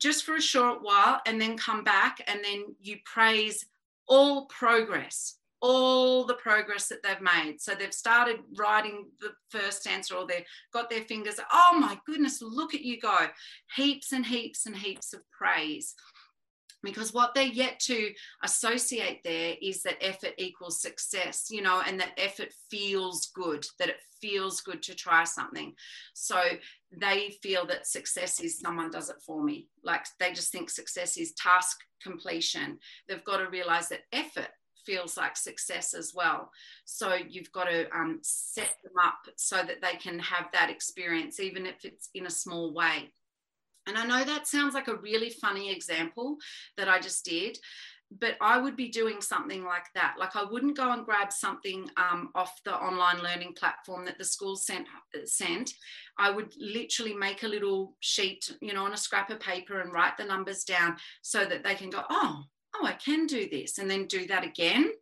just 0.02 0.24
for 0.24 0.34
a 0.34 0.42
short 0.42 0.82
while 0.82 1.20
and 1.26 1.40
then 1.40 1.56
come 1.56 1.84
back 1.84 2.18
and 2.26 2.40
then 2.42 2.74
you 2.80 2.96
praise 3.04 3.64
all 4.08 4.46
progress 4.46 5.36
all 5.62 6.24
the 6.24 6.34
progress 6.34 6.88
that 6.88 7.04
they've 7.04 7.20
made. 7.20 7.60
So 7.60 7.74
they've 7.74 7.94
started 7.94 8.40
writing 8.56 9.06
the 9.20 9.30
first 9.48 9.86
answer 9.86 10.16
or 10.16 10.26
they've 10.26 10.44
got 10.72 10.90
their 10.90 11.02
fingers 11.02 11.36
oh 11.52 11.78
my 11.78 11.96
goodness 12.04 12.42
look 12.42 12.74
at 12.74 12.82
you 12.82 13.00
go. 13.00 13.16
Heaps 13.76 14.12
and 14.12 14.26
heaps 14.26 14.66
and 14.66 14.76
heaps 14.76 15.14
of 15.14 15.20
praise 15.30 15.94
because 16.82 17.12
what 17.12 17.34
they're 17.34 17.44
yet 17.44 17.78
to 17.80 18.10
associate 18.42 19.22
there 19.24 19.54
is 19.60 19.82
that 19.82 20.02
effort 20.02 20.32
equals 20.38 20.80
success 20.80 21.48
you 21.50 21.62
know 21.62 21.82
and 21.86 21.98
that 22.00 22.12
effort 22.18 22.52
feels 22.70 23.30
good 23.34 23.64
that 23.78 23.88
it 23.88 23.96
feels 24.22 24.60
good 24.60 24.82
to 24.84 24.94
try 24.94 25.24
something. 25.24 25.74
So 26.14 26.40
they 26.92 27.36
feel 27.42 27.66
that 27.66 27.86
success 27.86 28.40
is 28.40 28.60
someone 28.60 28.90
does 28.90 29.10
it 29.10 29.16
for 29.26 29.42
me. 29.42 29.66
Like 29.82 30.06
they 30.18 30.32
just 30.32 30.52
think 30.52 30.70
success 30.70 31.18
is 31.18 31.32
task 31.32 31.78
completion. 32.02 32.78
They've 33.08 33.24
got 33.24 33.38
to 33.38 33.50
realize 33.50 33.88
that 33.88 34.04
effort 34.12 34.48
feels 34.86 35.16
like 35.16 35.36
success 35.36 35.94
as 35.94 36.12
well. 36.14 36.50
So 36.84 37.14
you've 37.14 37.52
got 37.52 37.64
to 37.64 37.90
um, 37.94 38.20
set 38.22 38.76
them 38.82 38.94
up 39.04 39.18
so 39.36 39.56
that 39.56 39.82
they 39.82 39.96
can 39.98 40.18
have 40.20 40.46
that 40.52 40.70
experience 40.70 41.40
even 41.40 41.66
if 41.66 41.84
it's 41.84 42.08
in 42.14 42.26
a 42.26 42.30
small 42.30 42.72
way 42.72 43.12
and 43.86 43.98
I 43.98 44.06
know 44.06 44.24
that 44.24 44.46
sounds 44.46 44.74
like 44.74 44.88
a 44.88 44.96
really 44.96 45.30
funny 45.30 45.72
example 45.72 46.36
that 46.76 46.88
I 46.88 47.00
just 47.00 47.24
did, 47.24 47.58
but 48.20 48.36
I 48.40 48.58
would 48.58 48.76
be 48.76 48.88
doing 48.88 49.20
something 49.20 49.64
like 49.64 49.86
that. 49.94 50.16
Like 50.18 50.36
I 50.36 50.44
wouldn't 50.44 50.76
go 50.76 50.92
and 50.92 51.04
grab 51.04 51.32
something 51.32 51.88
um, 51.96 52.30
off 52.34 52.60
the 52.64 52.74
online 52.74 53.22
learning 53.22 53.54
platform 53.54 54.04
that 54.04 54.18
the 54.18 54.24
school 54.24 54.56
sent. 54.56 54.86
Sent. 55.24 55.72
I 56.18 56.30
would 56.30 56.52
literally 56.58 57.14
make 57.14 57.42
a 57.42 57.48
little 57.48 57.96
sheet, 58.00 58.50
you 58.60 58.74
know, 58.74 58.84
on 58.84 58.92
a 58.92 58.98
scrap 58.98 59.30
of 59.30 59.40
paper 59.40 59.80
and 59.80 59.92
write 59.92 60.16
the 60.16 60.24
numbers 60.24 60.64
down 60.64 60.96
so 61.22 61.44
that 61.44 61.64
they 61.64 61.74
can 61.74 61.90
go, 61.90 62.02
oh, 62.10 62.42
oh, 62.74 62.86
I 62.86 62.92
can 62.92 63.26
do 63.26 63.48
this, 63.50 63.78
and 63.78 63.90
then 63.90 64.06
do 64.06 64.26
that 64.26 64.44
again 64.44 64.92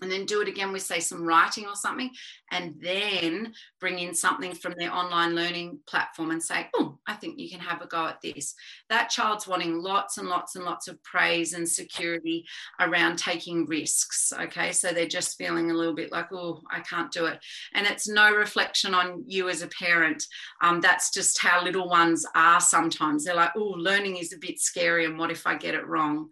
and 0.00 0.10
then 0.10 0.26
do 0.26 0.40
it 0.40 0.48
again 0.48 0.72
with 0.72 0.82
say 0.82 1.00
some 1.00 1.22
writing 1.22 1.66
or 1.66 1.74
something 1.74 2.10
and 2.52 2.74
then 2.80 3.52
bring 3.80 3.98
in 3.98 4.14
something 4.14 4.54
from 4.54 4.74
their 4.78 4.92
online 4.92 5.34
learning 5.34 5.78
platform 5.86 6.30
and 6.30 6.42
say 6.42 6.68
oh 6.76 6.98
i 7.06 7.14
think 7.14 7.38
you 7.38 7.48
can 7.48 7.60
have 7.60 7.82
a 7.82 7.86
go 7.86 8.06
at 8.06 8.20
this. 8.20 8.54
That 8.88 9.10
child's 9.10 9.46
wanting 9.46 9.78
lots 9.78 10.18
and 10.18 10.28
lots 10.28 10.56
and 10.56 10.64
lots 10.64 10.88
of 10.88 11.02
praise 11.02 11.52
and 11.52 11.68
security 11.68 12.44
around 12.80 13.16
taking 13.16 13.66
risks 13.66 14.32
okay? 14.38 14.72
So 14.72 14.92
they're 14.92 15.06
just 15.06 15.38
feeling 15.38 15.70
a 15.70 15.74
little 15.74 15.94
bit 15.94 16.12
like 16.12 16.32
oh 16.32 16.62
i 16.70 16.80
can't 16.80 17.12
do 17.12 17.26
it. 17.26 17.38
And 17.74 17.86
it's 17.86 18.08
no 18.08 18.30
reflection 18.34 18.94
on 18.94 19.24
you 19.26 19.48
as 19.48 19.62
a 19.62 19.68
parent. 19.68 20.24
Um, 20.60 20.80
that's 20.80 21.10
just 21.10 21.40
how 21.40 21.62
little 21.62 21.88
ones 21.88 22.26
are 22.34 22.60
sometimes. 22.60 23.24
They're 23.24 23.34
like 23.34 23.52
oh 23.56 23.74
learning 23.76 24.16
is 24.16 24.32
a 24.32 24.38
bit 24.38 24.60
scary 24.60 25.04
and 25.04 25.18
what 25.18 25.30
if 25.30 25.46
i 25.46 25.54
get 25.54 25.74
it 25.74 25.86
wrong 25.86 26.28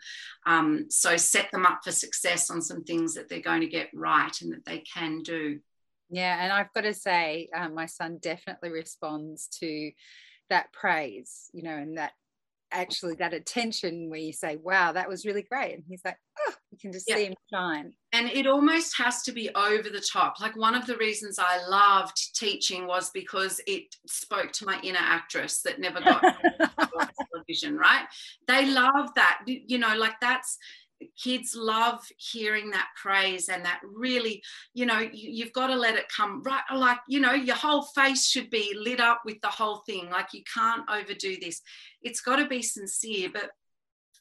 um, 0.46 0.87
so 0.90 1.16
set 1.16 1.50
them 1.50 1.66
up 1.66 1.80
for 1.85 1.92
success 1.92 2.50
on 2.50 2.61
some 2.61 2.85
things 2.85 3.14
that 3.14 3.28
they're 3.28 3.40
going 3.40 3.62
to 3.62 3.66
get 3.66 3.88
right 3.94 4.40
and 4.40 4.52
that 4.52 4.64
they 4.64 4.78
can 4.80 5.22
do. 5.22 5.61
Yeah, 6.11 6.42
and 6.42 6.52
I've 6.52 6.72
got 6.74 6.83
to 6.83 6.94
say, 6.94 7.48
um, 7.57 7.74
my 7.74 7.87
son 7.87 8.18
definitely 8.20 8.70
responds 8.70 9.48
to 9.61 9.90
that 10.50 10.72
praise, 10.72 11.48
you 11.52 11.62
know, 11.62 11.76
and 11.76 11.96
that 11.98 12.12
actually 12.70 13.14
that 13.14 13.33
attention 13.33 14.11
where 14.11 14.18
you 14.18 14.33
say, 14.33 14.57
wow, 14.57 14.92
that 14.92 15.09
was 15.09 15.24
really 15.24 15.42
great. 15.42 15.74
And 15.74 15.85
he's 15.88 16.02
like, 16.04 16.18
oh, 16.46 16.54
you 16.70 16.78
can 16.78 16.92
just 16.92 17.09
yeah. 17.09 17.16
see 17.16 17.24
him 17.26 17.35
shine. 17.52 17.92
And 18.12 18.28
it 18.28 18.46
almost 18.46 18.98
has 18.98 19.22
to 19.22 19.33
be 19.33 19.48
over 19.54 19.88
the 19.88 20.04
top. 20.12 20.40
Like 20.40 20.57
one 20.57 20.74
of 20.74 20.87
the 20.87 20.96
reasons 20.96 21.38
I 21.38 21.66
loved 21.68 22.37
teaching 22.37 22.87
was 22.87 23.11
because 23.11 23.61
it 23.66 23.94
spoke 24.07 24.52
to 24.52 24.66
my 24.66 24.78
inner 24.83 24.98
actress 25.00 25.62
that 25.62 25.80
never 25.80 26.00
got 26.00 26.22
television, 27.46 27.76
right? 27.76 28.07
They 28.46 28.66
love 28.66 29.14
that. 29.16 29.42
You 29.46 29.78
know, 29.78 29.96
like 29.96 30.20
that's 30.20 30.59
kids 31.22 31.54
love 31.57 32.00
hearing 32.16 32.70
that 32.70 32.88
praise 33.00 33.48
and 33.48 33.64
that 33.64 33.80
really 33.85 34.42
you 34.74 34.87
know 34.87 35.00
you, 35.12 35.44
have 35.44 35.52
got 35.52 35.66
to 35.68 35.76
let 35.76 35.96
it 35.96 36.07
come 36.14 36.42
right? 36.42 36.62
Like 36.74 36.98
you 37.09 37.20
know 37.20 37.33
your 37.33 37.57
whole 37.57 37.83
face 37.83 38.26
should 38.26 38.50
be 38.50 38.74
lit 38.76 39.00
up 39.00 39.22
with 39.24 39.40
the 39.40 39.48
whole 39.48 39.78
thing. 39.87 40.11
Like 40.11 40.28
you 40.33 40.42
can't 40.52 40.88
overdo 40.90 41.37
this. 41.40 41.61
It's 42.02 42.20
got 42.20 42.37
to 42.37 42.46
be 42.46 42.62
sincere 42.62 43.30
but 43.33 43.50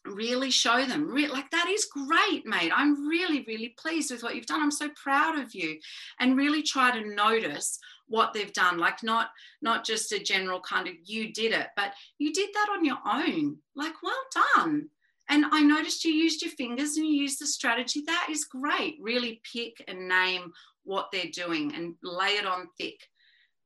really 0.05 0.51
show 0.51 0.83
them. 0.86 1.07
Re- 1.07 1.29
like 1.29 1.49
that 1.51 1.69
is 1.69 1.86
great 1.86 2.45
mate. 2.45 2.71
I'm 2.75 3.07
really 3.07 3.43
really 3.47 3.75
pleased 3.77 4.12
with 4.12 4.23
what 4.23 4.36
you've 4.36 4.45
done. 4.45 4.62
I'm 4.62 4.71
so 4.71 4.89
proud 5.01 5.39
of 5.39 5.55
you. 5.55 5.79
And 6.19 6.38
really 6.38 6.63
try 6.63 6.91
to 6.91 7.15
notice 7.15 7.79
what 8.08 8.34
they've 8.34 8.54
done 8.54 8.78
like 8.78 9.02
not 9.02 9.30
not 9.62 9.84
just 9.86 10.12
a 10.12 10.20
general 10.20 10.60
kind 10.60 10.88
of 10.88 10.94
you 11.06 11.34
did 11.34 11.52
it 11.52 11.68
but 11.76 11.94
you 12.18 12.34
did 12.34 12.50
that 12.54 12.70
on 12.72 12.86
your 12.86 13.00
own. 13.06 13.58
Like 13.76 13.94
well 14.04 14.13
done. 14.56 14.89
And 15.30 15.46
i 15.52 15.62
noticed 15.62 16.04
you 16.04 16.12
used 16.13 16.42
your 16.42 16.52
fingers 16.52 16.98
and 16.98 17.06
you 17.06 17.13
used 17.13 17.39
the 17.42 17.48
strategy. 17.48 18.04
That 18.06 18.28
is 18.30 18.46
great. 18.46 18.98
Really 19.02 19.42
pick 19.52 19.84
and 19.88 20.08
name 20.08 20.52
what 20.84 21.10
they're 21.12 21.32
doing 21.32 21.74
and 21.76 21.96
lay 22.04 22.36
it 22.36 22.46
on 22.46 22.68
thick. 22.78 23.00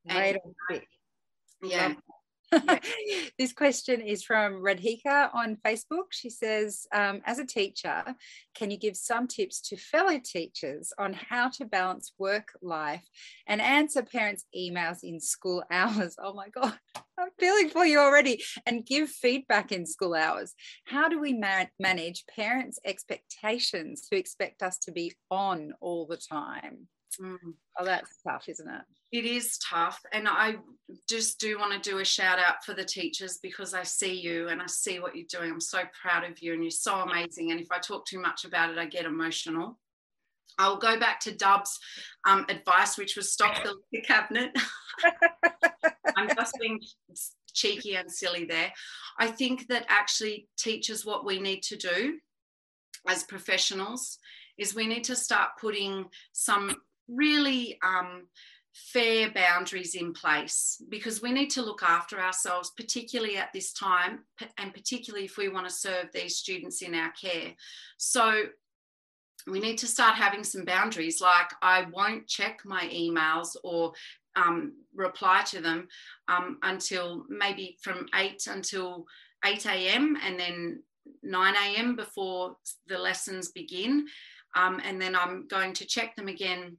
Lay 0.06 0.30
it 0.30 0.40
on 0.44 0.54
thick. 0.70 0.88
Yeah 1.62 1.94
this 3.38 3.52
question 3.52 4.00
is 4.00 4.22
from 4.22 4.54
Radhika 4.54 5.34
on 5.34 5.56
Facebook. 5.64 6.10
She 6.10 6.30
says, 6.30 6.86
um, 6.92 7.20
as 7.26 7.38
a 7.38 7.46
teacher, 7.46 8.02
can 8.54 8.70
you 8.70 8.78
give 8.78 8.96
some 8.96 9.26
tips 9.26 9.60
to 9.68 9.76
fellow 9.76 10.18
teachers 10.22 10.92
on 10.98 11.12
how 11.12 11.50
to 11.50 11.66
balance 11.66 12.12
work 12.18 12.48
life 12.62 13.06
and 13.46 13.60
answer 13.60 14.02
parents' 14.02 14.46
emails 14.56 14.98
in 15.02 15.20
school 15.20 15.62
hours? 15.70 16.16
Oh 16.22 16.32
my 16.32 16.48
God, 16.48 16.78
I'm 17.18 17.28
feeling 17.38 17.68
for 17.68 17.84
you 17.84 17.98
already. 17.98 18.42
And 18.66 18.86
give 18.86 19.10
feedback 19.10 19.72
in 19.72 19.86
school 19.86 20.14
hours. 20.14 20.54
How 20.84 21.08
do 21.08 21.20
we 21.20 21.34
ma- 21.34 21.66
manage 21.78 22.24
parents' 22.34 22.78
expectations 22.84 24.06
who 24.10 24.16
expect 24.16 24.62
us 24.62 24.78
to 24.78 24.92
be 24.92 25.12
on 25.30 25.74
all 25.80 26.06
the 26.06 26.16
time? 26.16 26.88
Mm. 27.20 27.54
Oh, 27.78 27.84
that's 27.84 28.10
tough, 28.26 28.48
isn't 28.48 28.68
it? 28.68 28.82
It 29.10 29.24
is 29.24 29.58
tough. 29.58 30.00
And 30.12 30.28
I 30.28 30.56
just 31.08 31.40
do 31.40 31.58
want 31.58 31.82
to 31.82 31.90
do 31.90 31.98
a 31.98 32.04
shout 32.04 32.38
out 32.38 32.64
for 32.64 32.74
the 32.74 32.84
teachers 32.84 33.38
because 33.42 33.74
I 33.74 33.82
see 33.82 34.14
you 34.14 34.48
and 34.48 34.60
I 34.60 34.66
see 34.66 35.00
what 35.00 35.16
you're 35.16 35.26
doing. 35.30 35.50
I'm 35.50 35.60
so 35.60 35.80
proud 36.00 36.24
of 36.24 36.42
you 36.42 36.52
and 36.52 36.62
you're 36.62 36.70
so 36.70 36.96
amazing. 36.96 37.50
And 37.50 37.60
if 37.60 37.68
I 37.70 37.78
talk 37.78 38.06
too 38.06 38.20
much 38.20 38.44
about 38.44 38.70
it, 38.70 38.78
I 38.78 38.86
get 38.86 39.06
emotional. 39.06 39.78
I'll 40.58 40.76
go 40.76 40.98
back 40.98 41.20
to 41.20 41.36
Dub's 41.36 41.78
um, 42.26 42.44
advice, 42.48 42.98
which 42.98 43.16
was 43.16 43.32
stop 43.32 43.56
the 43.92 44.00
cabinet. 44.06 44.50
I'm 46.16 46.28
just 46.34 46.56
being 46.60 46.80
cheeky 47.54 47.94
and 47.96 48.10
silly 48.10 48.44
there. 48.44 48.72
I 49.18 49.28
think 49.28 49.68
that 49.68 49.86
actually 49.88 50.48
teachers, 50.58 51.06
what 51.06 51.24
we 51.24 51.38
need 51.38 51.62
to 51.64 51.76
do 51.76 52.18
as 53.06 53.22
professionals 53.24 54.18
is 54.58 54.74
we 54.74 54.86
need 54.86 55.04
to 55.04 55.16
start 55.16 55.50
putting 55.60 56.06
some 56.32 56.74
really 57.08 57.78
um, 57.82 58.28
fair 58.74 59.30
boundaries 59.30 59.94
in 59.94 60.12
place 60.12 60.80
because 60.88 61.20
we 61.20 61.32
need 61.32 61.50
to 61.50 61.62
look 61.62 61.82
after 61.82 62.20
ourselves, 62.20 62.72
particularly 62.76 63.36
at 63.36 63.52
this 63.52 63.72
time, 63.72 64.20
and 64.56 64.72
particularly 64.72 65.24
if 65.24 65.36
we 65.36 65.48
want 65.48 65.68
to 65.68 65.74
serve 65.74 66.06
these 66.12 66.36
students 66.36 66.82
in 66.82 66.94
our 66.94 67.12
care. 67.12 67.52
So 67.96 68.44
we 69.46 69.60
need 69.60 69.78
to 69.78 69.86
start 69.86 70.14
having 70.14 70.44
some 70.44 70.64
boundaries 70.64 71.20
like 71.20 71.50
I 71.62 71.86
won't 71.92 72.26
check 72.26 72.60
my 72.64 72.84
emails 72.92 73.56
or 73.64 73.92
um, 74.36 74.74
reply 74.94 75.42
to 75.46 75.60
them 75.60 75.88
um, 76.28 76.58
until 76.62 77.24
maybe 77.28 77.76
from 77.82 78.06
8 78.14 78.46
until 78.48 79.06
8 79.44 79.66
a.m. 79.66 80.16
and 80.22 80.38
then 80.38 80.82
9 81.22 81.54
a.m. 81.54 81.96
before 81.96 82.56
the 82.86 82.98
lessons 82.98 83.50
begin. 83.50 84.06
Um, 84.54 84.80
and 84.84 85.00
then 85.00 85.16
I'm 85.16 85.46
going 85.48 85.72
to 85.74 85.86
check 85.86 86.16
them 86.16 86.28
again 86.28 86.76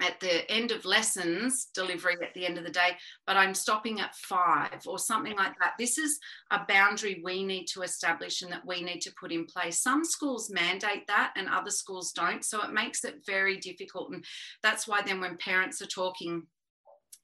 at 0.00 0.18
the 0.20 0.50
end 0.50 0.70
of 0.70 0.84
lessons 0.84 1.66
delivery 1.74 2.16
at 2.22 2.34
the 2.34 2.46
end 2.46 2.58
of 2.58 2.64
the 2.64 2.70
day, 2.70 2.96
but 3.26 3.36
I'm 3.36 3.54
stopping 3.54 4.00
at 4.00 4.14
five 4.14 4.80
or 4.86 4.98
something 4.98 5.36
like 5.36 5.52
that. 5.60 5.74
This 5.78 5.98
is 5.98 6.18
a 6.50 6.60
boundary 6.66 7.20
we 7.24 7.44
need 7.44 7.66
to 7.66 7.82
establish 7.82 8.42
and 8.42 8.52
that 8.52 8.66
we 8.66 8.82
need 8.82 9.00
to 9.00 9.12
put 9.18 9.32
in 9.32 9.46
place. 9.46 9.82
Some 9.82 10.04
schools 10.04 10.50
mandate 10.50 11.06
that 11.06 11.32
and 11.36 11.48
other 11.48 11.70
schools 11.70 12.12
don't. 12.12 12.44
So 12.44 12.62
it 12.62 12.72
makes 12.72 13.04
it 13.04 13.24
very 13.26 13.58
difficult. 13.58 14.12
And 14.12 14.24
that's 14.62 14.88
why 14.88 15.02
then 15.02 15.20
when 15.20 15.36
parents 15.36 15.80
are 15.82 15.86
talking 15.86 16.46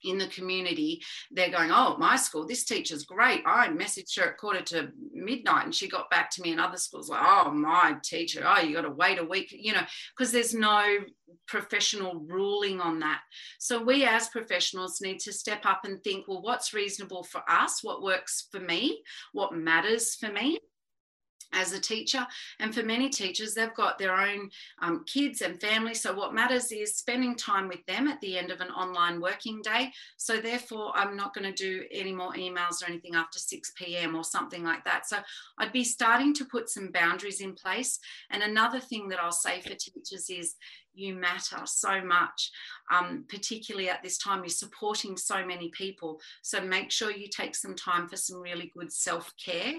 in 0.03 0.17
the 0.17 0.27
community, 0.27 1.01
they're 1.31 1.51
going, 1.51 1.71
Oh, 1.71 1.97
my 1.97 2.15
school, 2.15 2.45
this 2.45 2.63
teacher's 2.63 3.05
great. 3.05 3.41
I 3.45 3.67
messaged 3.69 4.19
her 4.19 4.29
at 4.29 4.37
quarter 4.37 4.61
to 4.61 4.89
midnight 5.13 5.65
and 5.65 5.75
she 5.75 5.87
got 5.87 6.09
back 6.09 6.29
to 6.31 6.41
me. 6.41 6.51
And 6.51 6.61
other 6.61 6.77
schools, 6.77 7.09
like, 7.09 7.21
Oh, 7.23 7.51
my 7.51 7.95
teacher, 8.03 8.43
oh, 8.45 8.61
you 8.61 8.75
got 8.75 8.81
to 8.81 8.91
wait 8.91 9.19
a 9.19 9.23
week, 9.23 9.51
you 9.51 9.73
know, 9.73 9.83
because 10.17 10.31
there's 10.31 10.53
no 10.53 10.97
professional 11.47 12.15
ruling 12.27 12.81
on 12.81 12.99
that. 12.99 13.21
So 13.59 13.81
we 13.83 14.05
as 14.05 14.29
professionals 14.29 15.01
need 15.01 15.19
to 15.19 15.33
step 15.33 15.65
up 15.65 15.81
and 15.83 16.03
think, 16.03 16.27
Well, 16.27 16.41
what's 16.41 16.73
reasonable 16.73 17.23
for 17.23 17.41
us? 17.49 17.83
What 17.83 18.01
works 18.01 18.47
for 18.51 18.59
me? 18.59 19.01
What 19.33 19.53
matters 19.53 20.15
for 20.15 20.31
me? 20.31 20.59
As 21.53 21.73
a 21.73 21.79
teacher. 21.79 22.25
And 22.59 22.73
for 22.73 22.83
many 22.83 23.09
teachers, 23.09 23.53
they've 23.53 23.73
got 23.73 23.97
their 23.97 24.15
own 24.15 24.49
um, 24.81 25.03
kids 25.05 25.41
and 25.41 25.59
family. 25.59 25.93
So, 25.93 26.13
what 26.13 26.33
matters 26.33 26.71
is 26.71 26.95
spending 26.95 27.35
time 27.35 27.67
with 27.67 27.85
them 27.85 28.07
at 28.07 28.19
the 28.21 28.37
end 28.37 28.51
of 28.51 28.61
an 28.61 28.69
online 28.69 29.21
working 29.21 29.61
day. 29.61 29.91
So, 30.17 30.39
therefore, 30.39 30.91
I'm 30.95 31.15
not 31.15 31.33
going 31.33 31.51
to 31.51 31.63
do 31.63 31.83
any 31.91 32.13
more 32.13 32.33
emails 32.33 32.81
or 32.81 32.87
anything 32.87 33.15
after 33.15 33.39
6 33.39 33.71
p.m. 33.75 34.15
or 34.15 34.23
something 34.23 34.63
like 34.63 34.83
that. 34.85 35.07
So, 35.07 35.17
I'd 35.57 35.73
be 35.73 35.83
starting 35.83 36.33
to 36.35 36.45
put 36.45 36.69
some 36.69 36.91
boundaries 36.91 37.41
in 37.41 37.53
place. 37.53 37.99
And 38.29 38.43
another 38.43 38.79
thing 38.79 39.09
that 39.09 39.19
I'll 39.21 39.31
say 39.31 39.61
for 39.61 39.75
teachers 39.75 40.29
is, 40.29 40.55
you 40.93 41.13
matter 41.13 41.61
so 41.65 42.03
much, 42.03 42.51
um, 42.91 43.25
particularly 43.29 43.89
at 43.89 44.03
this 44.03 44.17
time. 44.17 44.39
You're 44.39 44.49
supporting 44.49 45.17
so 45.17 45.45
many 45.45 45.69
people. 45.69 46.19
So 46.41 46.61
make 46.61 46.91
sure 46.91 47.11
you 47.11 47.27
take 47.27 47.55
some 47.55 47.75
time 47.75 48.07
for 48.07 48.17
some 48.17 48.41
really 48.41 48.71
good 48.75 48.91
self 48.91 49.33
care 49.43 49.75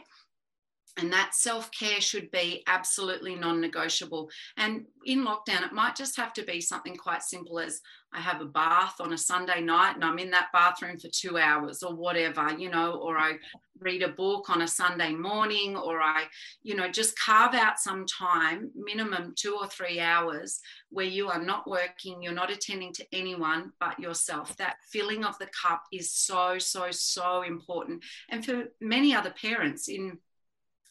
and 0.98 1.12
that 1.12 1.34
self 1.34 1.70
care 1.70 2.00
should 2.00 2.30
be 2.30 2.62
absolutely 2.66 3.34
non 3.34 3.60
negotiable. 3.60 4.30
And 4.56 4.84
in 5.04 5.24
lockdown, 5.24 5.64
it 5.64 5.72
might 5.72 5.96
just 5.96 6.16
have 6.16 6.32
to 6.34 6.44
be 6.44 6.60
something 6.60 6.96
quite 6.96 7.22
simple 7.22 7.58
as 7.58 7.80
I 8.12 8.20
have 8.20 8.42
a 8.42 8.46
bath 8.46 8.96
on 9.00 9.14
a 9.14 9.18
Sunday 9.18 9.62
night 9.62 9.94
and 9.94 10.04
I'm 10.04 10.18
in 10.18 10.30
that 10.32 10.52
bathroom 10.52 10.98
for 10.98 11.08
two 11.08 11.38
hours 11.38 11.82
or 11.82 11.94
whatever, 11.94 12.52
you 12.58 12.68
know, 12.68 12.96
or 12.96 13.16
I 13.16 13.38
read 13.80 14.02
a 14.02 14.08
book 14.08 14.50
on 14.50 14.62
a 14.62 14.68
Sunday 14.68 15.12
morning, 15.14 15.76
or 15.76 16.00
I, 16.00 16.24
you 16.62 16.76
know, 16.76 16.88
just 16.88 17.18
carve 17.18 17.54
out 17.54 17.80
some 17.80 18.06
time, 18.06 18.70
minimum 18.76 19.32
two 19.34 19.56
or 19.58 19.66
three 19.66 19.98
hours, 19.98 20.60
where 20.90 21.06
you 21.06 21.28
are 21.28 21.42
not 21.42 21.68
working, 21.68 22.22
you're 22.22 22.32
not 22.32 22.52
attending 22.52 22.92
to 22.92 23.06
anyone 23.12 23.72
but 23.80 23.98
yourself. 23.98 24.56
That 24.58 24.76
filling 24.90 25.24
of 25.24 25.38
the 25.38 25.48
cup 25.60 25.82
is 25.90 26.12
so, 26.12 26.58
so, 26.58 26.90
so 26.90 27.42
important. 27.42 28.04
And 28.28 28.44
for 28.44 28.64
many 28.80 29.14
other 29.14 29.30
parents 29.30 29.88
in 29.88 30.18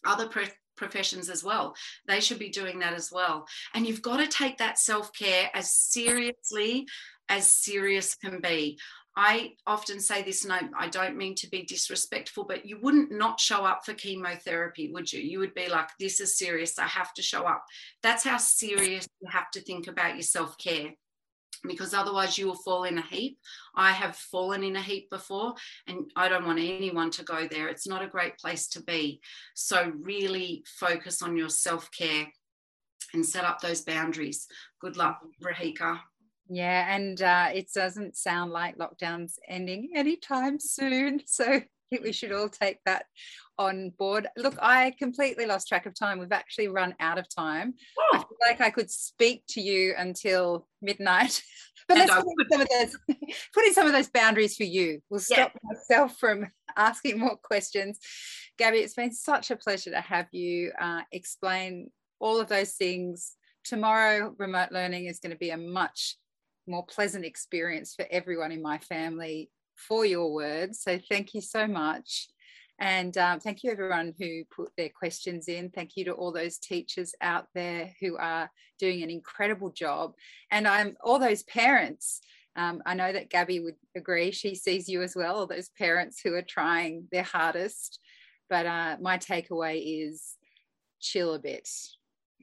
other 0.05 0.29
professions 0.75 1.29
as 1.29 1.43
well. 1.43 1.75
They 2.07 2.19
should 2.19 2.39
be 2.39 2.49
doing 2.49 2.79
that 2.79 2.93
as 2.93 3.11
well. 3.11 3.45
And 3.73 3.85
you've 3.85 4.01
got 4.01 4.17
to 4.17 4.27
take 4.27 4.57
that 4.57 4.79
self 4.79 5.13
care 5.13 5.49
as 5.53 5.71
seriously 5.71 6.87
as 7.29 7.49
serious 7.49 8.15
can 8.15 8.41
be. 8.41 8.77
I 9.15 9.51
often 9.67 9.99
say 9.99 10.21
this, 10.21 10.45
and 10.45 10.53
I, 10.53 10.61
I, 10.77 10.87
don't 10.87 11.17
mean 11.17 11.35
to 11.35 11.49
be 11.49 11.63
disrespectful, 11.63 12.45
but 12.45 12.65
you 12.65 12.79
wouldn't 12.81 13.11
not 13.11 13.41
show 13.41 13.65
up 13.65 13.81
for 13.85 13.93
chemotherapy, 13.93 14.89
would 14.93 15.11
you? 15.11 15.19
You 15.19 15.39
would 15.39 15.53
be 15.53 15.67
like, 15.67 15.89
this 15.99 16.21
is 16.21 16.37
serious. 16.37 16.79
I 16.79 16.87
have 16.87 17.13
to 17.15 17.21
show 17.21 17.43
up. 17.43 17.65
That's 18.03 18.23
how 18.23 18.37
serious 18.37 19.05
you 19.19 19.27
have 19.29 19.51
to 19.51 19.61
think 19.61 19.87
about 19.87 20.15
your 20.15 20.23
self 20.23 20.57
care 20.57 20.91
because 21.67 21.93
otherwise 21.93 22.37
you 22.37 22.47
will 22.47 22.55
fall 22.55 22.83
in 22.83 22.97
a 22.97 23.05
heap. 23.05 23.37
I 23.75 23.91
have 23.91 24.15
fallen 24.15 24.63
in 24.63 24.75
a 24.75 24.81
heap 24.81 25.09
before, 25.09 25.53
and 25.87 26.11
I 26.15 26.27
don't 26.27 26.45
want 26.45 26.59
anyone 26.59 27.11
to 27.11 27.23
go 27.23 27.47
there. 27.47 27.67
It's 27.67 27.87
not 27.87 28.03
a 28.03 28.07
great 28.07 28.37
place 28.37 28.67
to 28.69 28.83
be. 28.83 29.21
So, 29.55 29.91
really 30.01 30.63
focus 30.79 31.21
on 31.21 31.37
your 31.37 31.49
self 31.49 31.89
care 31.91 32.27
and 33.13 33.25
set 33.25 33.43
up 33.43 33.59
those 33.59 33.81
boundaries. 33.81 34.47
Good 34.79 34.97
luck, 34.97 35.19
Rahika. 35.43 35.99
Yeah, 36.49 36.93
and 36.93 37.21
uh, 37.21 37.49
it 37.53 37.69
doesn't 37.73 38.17
sound 38.17 38.51
like 38.51 38.77
lockdown's 38.77 39.39
ending 39.47 39.91
anytime 39.95 40.59
soon. 40.59 41.21
So, 41.25 41.61
we 41.99 42.11
should 42.11 42.31
all 42.31 42.49
take 42.49 42.79
that 42.85 43.05
on 43.57 43.91
board. 43.97 44.27
Look, 44.37 44.55
I 44.61 44.93
completely 44.97 45.45
lost 45.45 45.67
track 45.67 45.85
of 45.85 45.93
time. 45.93 46.19
We've 46.19 46.31
actually 46.31 46.67
run 46.67 46.95
out 46.99 47.17
of 47.17 47.27
time. 47.33 47.73
Oh. 47.99 48.09
I 48.13 48.17
feel 48.17 48.37
like 48.47 48.61
I 48.61 48.69
could 48.69 48.89
speak 48.89 49.43
to 49.49 49.61
you 49.61 49.93
until 49.97 50.67
midnight. 50.81 51.43
but 51.87 51.97
let's 51.97 52.13
put 52.13 52.25
in, 52.25 52.49
some 52.49 52.61
of 52.61 52.67
those, 52.69 52.97
put 53.53 53.65
in 53.65 53.73
some 53.73 53.87
of 53.87 53.93
those 53.93 54.09
boundaries 54.09 54.55
for 54.55 54.63
you. 54.63 55.01
We'll 55.09 55.19
stop 55.19 55.51
yeah. 55.53 55.59
myself 55.63 56.17
from 56.17 56.47
asking 56.77 57.19
more 57.19 57.37
questions. 57.37 57.99
Gabbie, 58.57 58.79
it's 58.79 58.95
been 58.95 59.13
such 59.13 59.51
a 59.51 59.55
pleasure 59.55 59.91
to 59.91 60.01
have 60.01 60.27
you 60.31 60.71
uh, 60.79 61.01
explain 61.11 61.89
all 62.19 62.39
of 62.39 62.47
those 62.47 62.73
things. 62.73 63.35
Tomorrow, 63.63 64.33
remote 64.37 64.71
learning 64.71 65.05
is 65.05 65.19
going 65.19 65.31
to 65.31 65.37
be 65.37 65.51
a 65.51 65.57
much 65.57 66.17
more 66.67 66.85
pleasant 66.85 67.25
experience 67.25 67.93
for 67.95 68.05
everyone 68.09 68.51
in 68.51 68.61
my 68.61 68.77
family 68.79 69.49
for 69.87 70.05
your 70.05 70.33
words. 70.33 70.81
So 70.81 70.99
thank 71.09 71.33
you 71.33 71.41
so 71.41 71.67
much. 71.67 72.27
And 72.79 73.15
um, 73.17 73.39
thank 73.39 73.63
you, 73.63 73.71
everyone 73.71 74.15
who 74.17 74.43
put 74.45 74.71
their 74.75 74.89
questions 74.89 75.47
in. 75.47 75.69
Thank 75.69 75.91
you 75.95 76.05
to 76.05 76.13
all 76.13 76.31
those 76.31 76.57
teachers 76.57 77.13
out 77.21 77.45
there 77.53 77.91
who 78.01 78.17
are 78.17 78.49
doing 78.79 79.03
an 79.03 79.11
incredible 79.11 79.69
job. 79.69 80.13
And 80.49 80.67
I'm 80.67 80.97
all 81.03 81.19
those 81.19 81.43
parents. 81.43 82.21
Um, 82.55 82.81
I 82.85 82.95
know 82.95 83.13
that 83.13 83.29
Gabbie 83.29 83.63
would 83.63 83.75
agree. 83.95 84.31
She 84.31 84.55
sees 84.55 84.89
you 84.89 85.03
as 85.03 85.15
well, 85.15 85.35
all 85.35 85.47
those 85.47 85.69
parents 85.77 86.21
who 86.21 86.33
are 86.33 86.41
trying 86.41 87.07
their 87.11 87.23
hardest. 87.23 87.99
But 88.49 88.65
uh, 88.65 88.97
my 88.99 89.19
takeaway 89.19 90.07
is 90.07 90.35
chill 90.99 91.35
a 91.35 91.39
bit. 91.39 91.69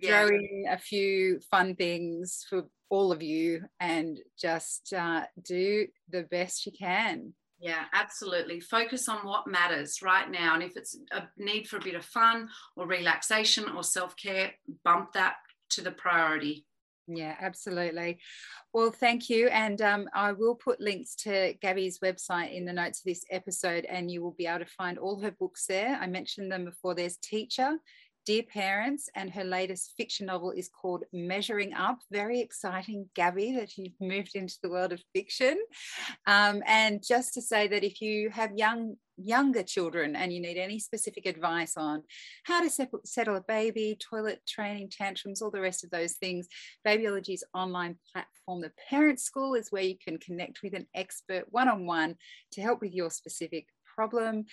Yeah. 0.01 0.27
Throw 0.27 0.37
in 0.37 0.65
a 0.71 0.79
few 0.79 1.41
fun 1.51 1.75
things 1.75 2.45
for 2.49 2.65
all 2.91 3.13
of 3.13 3.23
you 3.23 3.63
and 3.81 4.19
just 4.39 4.93
uh, 4.93 5.25
do 5.43 5.87
the 6.09 6.23
best 6.23 6.67
you 6.67 6.73
can. 6.73 7.35
Yeah, 7.61 7.85
absolutely. 7.93 8.61
Focus 8.61 9.09
on 9.09 9.27
what 9.27 9.49
matters 9.49 10.01
right 10.01 10.31
now. 10.31 10.55
And 10.55 10.63
if 10.63 10.77
it's 10.77 10.97
a 11.11 11.25
need 11.37 11.67
for 11.69 11.79
a 11.79 11.83
bit 11.83 11.97
of 11.97 12.05
fun 12.05 12.49
or 12.77 12.87
relaxation 12.87 13.69
or 13.69 13.83
self 13.83 14.17
care, 14.17 14.53
bump 14.85 15.13
that 15.15 15.35
to 15.71 15.83
the 15.83 15.91
priority. 15.91 16.65
Yeah, 17.09 17.35
absolutely. 17.41 18.19
Well, 18.75 18.91
thank 18.91 19.31
you. 19.31 19.49
And 19.49 19.81
um, 19.81 20.09
I 20.15 20.33
will 20.33 20.55
put 20.55 20.81
links 20.81 21.17
to 21.17 21.55
Gabbie's 21.55 22.01
website 22.01 22.55
in 22.55 22.67
the 22.67 22.73
notes 22.73 23.01
of 23.01 23.05
this 23.07 23.25
episode, 23.31 23.87
and 23.87 24.11
you 24.11 24.23
will 24.23 24.37
be 24.37 24.47
able 24.47 24.61
to 24.61 24.71
find 24.71 24.99
all 24.99 25.19
her 25.21 25.31
books 25.31 25.65
there. 25.67 25.99
I 26.01 26.07
mentioned 26.07 26.53
them 26.53 26.67
before. 26.67 26.95
There's 26.95 27.17
Teacher, 27.17 27.79
Dear 28.29 28.43
Parents, 28.43 29.09
and 29.15 29.31
her 29.31 29.43
latest 29.43 29.95
fiction 29.97 30.27
novel 30.27 30.51
is 30.51 30.69
called 30.69 31.05
Measuring 31.15 31.73
Up. 31.73 32.01
Very 32.13 32.41
exciting, 32.41 33.09
Gabbie, 33.15 33.59
that 33.59 33.79
you've 33.79 33.99
moved 34.03 34.33
into 34.35 34.59
the 34.63 34.69
world 34.69 34.93
of 34.93 35.01
fiction. 35.15 35.57
Um, 36.27 36.63
and 36.67 37.03
just 37.03 37.33
to 37.33 37.41
say 37.41 37.69
that 37.69 37.85
if 37.85 38.03
you 38.03 38.29
have 38.29 38.53
young 38.53 38.97
younger 39.17 39.63
children 39.63 40.15
and 40.15 40.31
you 40.31 40.41
need 40.41 40.59
any 40.59 40.79
specific 40.79 41.25
advice 41.25 41.79
on 41.79 42.03
how 42.45 42.63
to 42.63 42.71
settle 43.07 43.37
a 43.37 43.41
baby, 43.41 43.97
toilet 43.99 44.43
training, 44.47 44.91
tantrums, 44.93 45.41
all 45.41 45.51
the 45.51 45.63
rest 45.63 45.83
of 45.83 45.91
those 45.91 46.13
things, 46.13 46.49
Babyology's 46.87 47.45
online 47.55 47.97
platform, 48.13 48.61
The 48.61 48.73
Parent 48.91 49.21
School, 49.21 49.55
is 49.55 49.73
where 49.73 49.83
you 49.83 49.97
can 50.07 50.19
connect 50.19 50.61
with 50.63 50.75
an 50.75 50.87
expert 50.95 51.47
one 51.49 51.71
on 51.71 51.87
one 51.87 52.17
to 52.53 52.61
help 52.61 52.83
with 52.83 52.93
your 52.93 53.09
specific 53.09 53.69
problem 53.97 54.45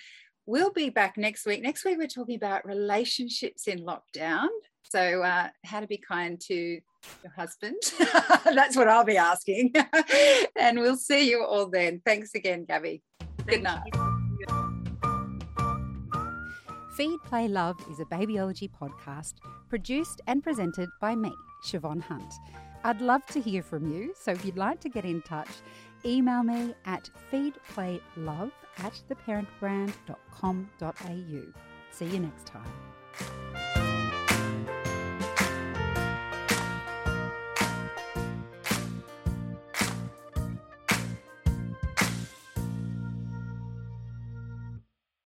we'll 0.46 0.72
be 0.72 0.88
back 0.88 1.16
next 1.16 1.44
week. 1.44 1.62
Next 1.62 1.84
week, 1.84 1.98
we're 1.98 2.06
talking 2.06 2.36
about 2.36 2.64
relationships 2.64 3.66
in 3.66 3.80
lockdown. 3.80 4.48
So, 4.84 5.22
uh, 5.22 5.48
how 5.64 5.80
to 5.80 5.86
be 5.86 5.98
kind 5.98 6.40
to 6.42 6.54
your 6.54 7.32
husband. 7.36 7.76
That's 8.44 8.76
what 8.76 8.88
I'll 8.88 9.04
be 9.04 9.16
asking. 9.16 9.74
and 10.56 10.78
we'll 10.78 10.96
see 10.96 11.28
you 11.28 11.44
all 11.44 11.68
then. 11.68 12.00
Thanks 12.04 12.34
again, 12.34 12.64
Gabbie. 12.66 13.02
Good 13.46 13.62
night. 13.62 13.82
Feed, 16.96 17.18
Play, 17.24 17.46
Love 17.48 17.76
is 17.90 18.00
a 18.00 18.04
babyology 18.06 18.70
podcast 18.70 19.34
produced 19.68 20.22
and 20.28 20.42
presented 20.42 20.88
by 21.00 21.14
me, 21.14 21.34
Siobhan 21.66 22.00
Hunt. 22.00 22.32
I'd 22.84 23.02
love 23.02 23.26
to 23.26 23.40
hear 23.40 23.62
from 23.62 23.92
you, 23.92 24.14
so 24.18 24.30
if 24.30 24.44
you'd 24.44 24.56
like 24.56 24.80
to 24.80 24.88
get 24.88 25.04
in 25.04 25.20
touch, 25.22 25.50
email 26.06 26.42
me 26.42 26.74
at 26.86 27.10
feedplaylove 27.30 28.52
at 28.78 28.98
theparentbrand.com.au. 29.08 31.52
See 31.90 32.06
you 32.06 32.20
next 32.20 32.46
time. 32.46 32.72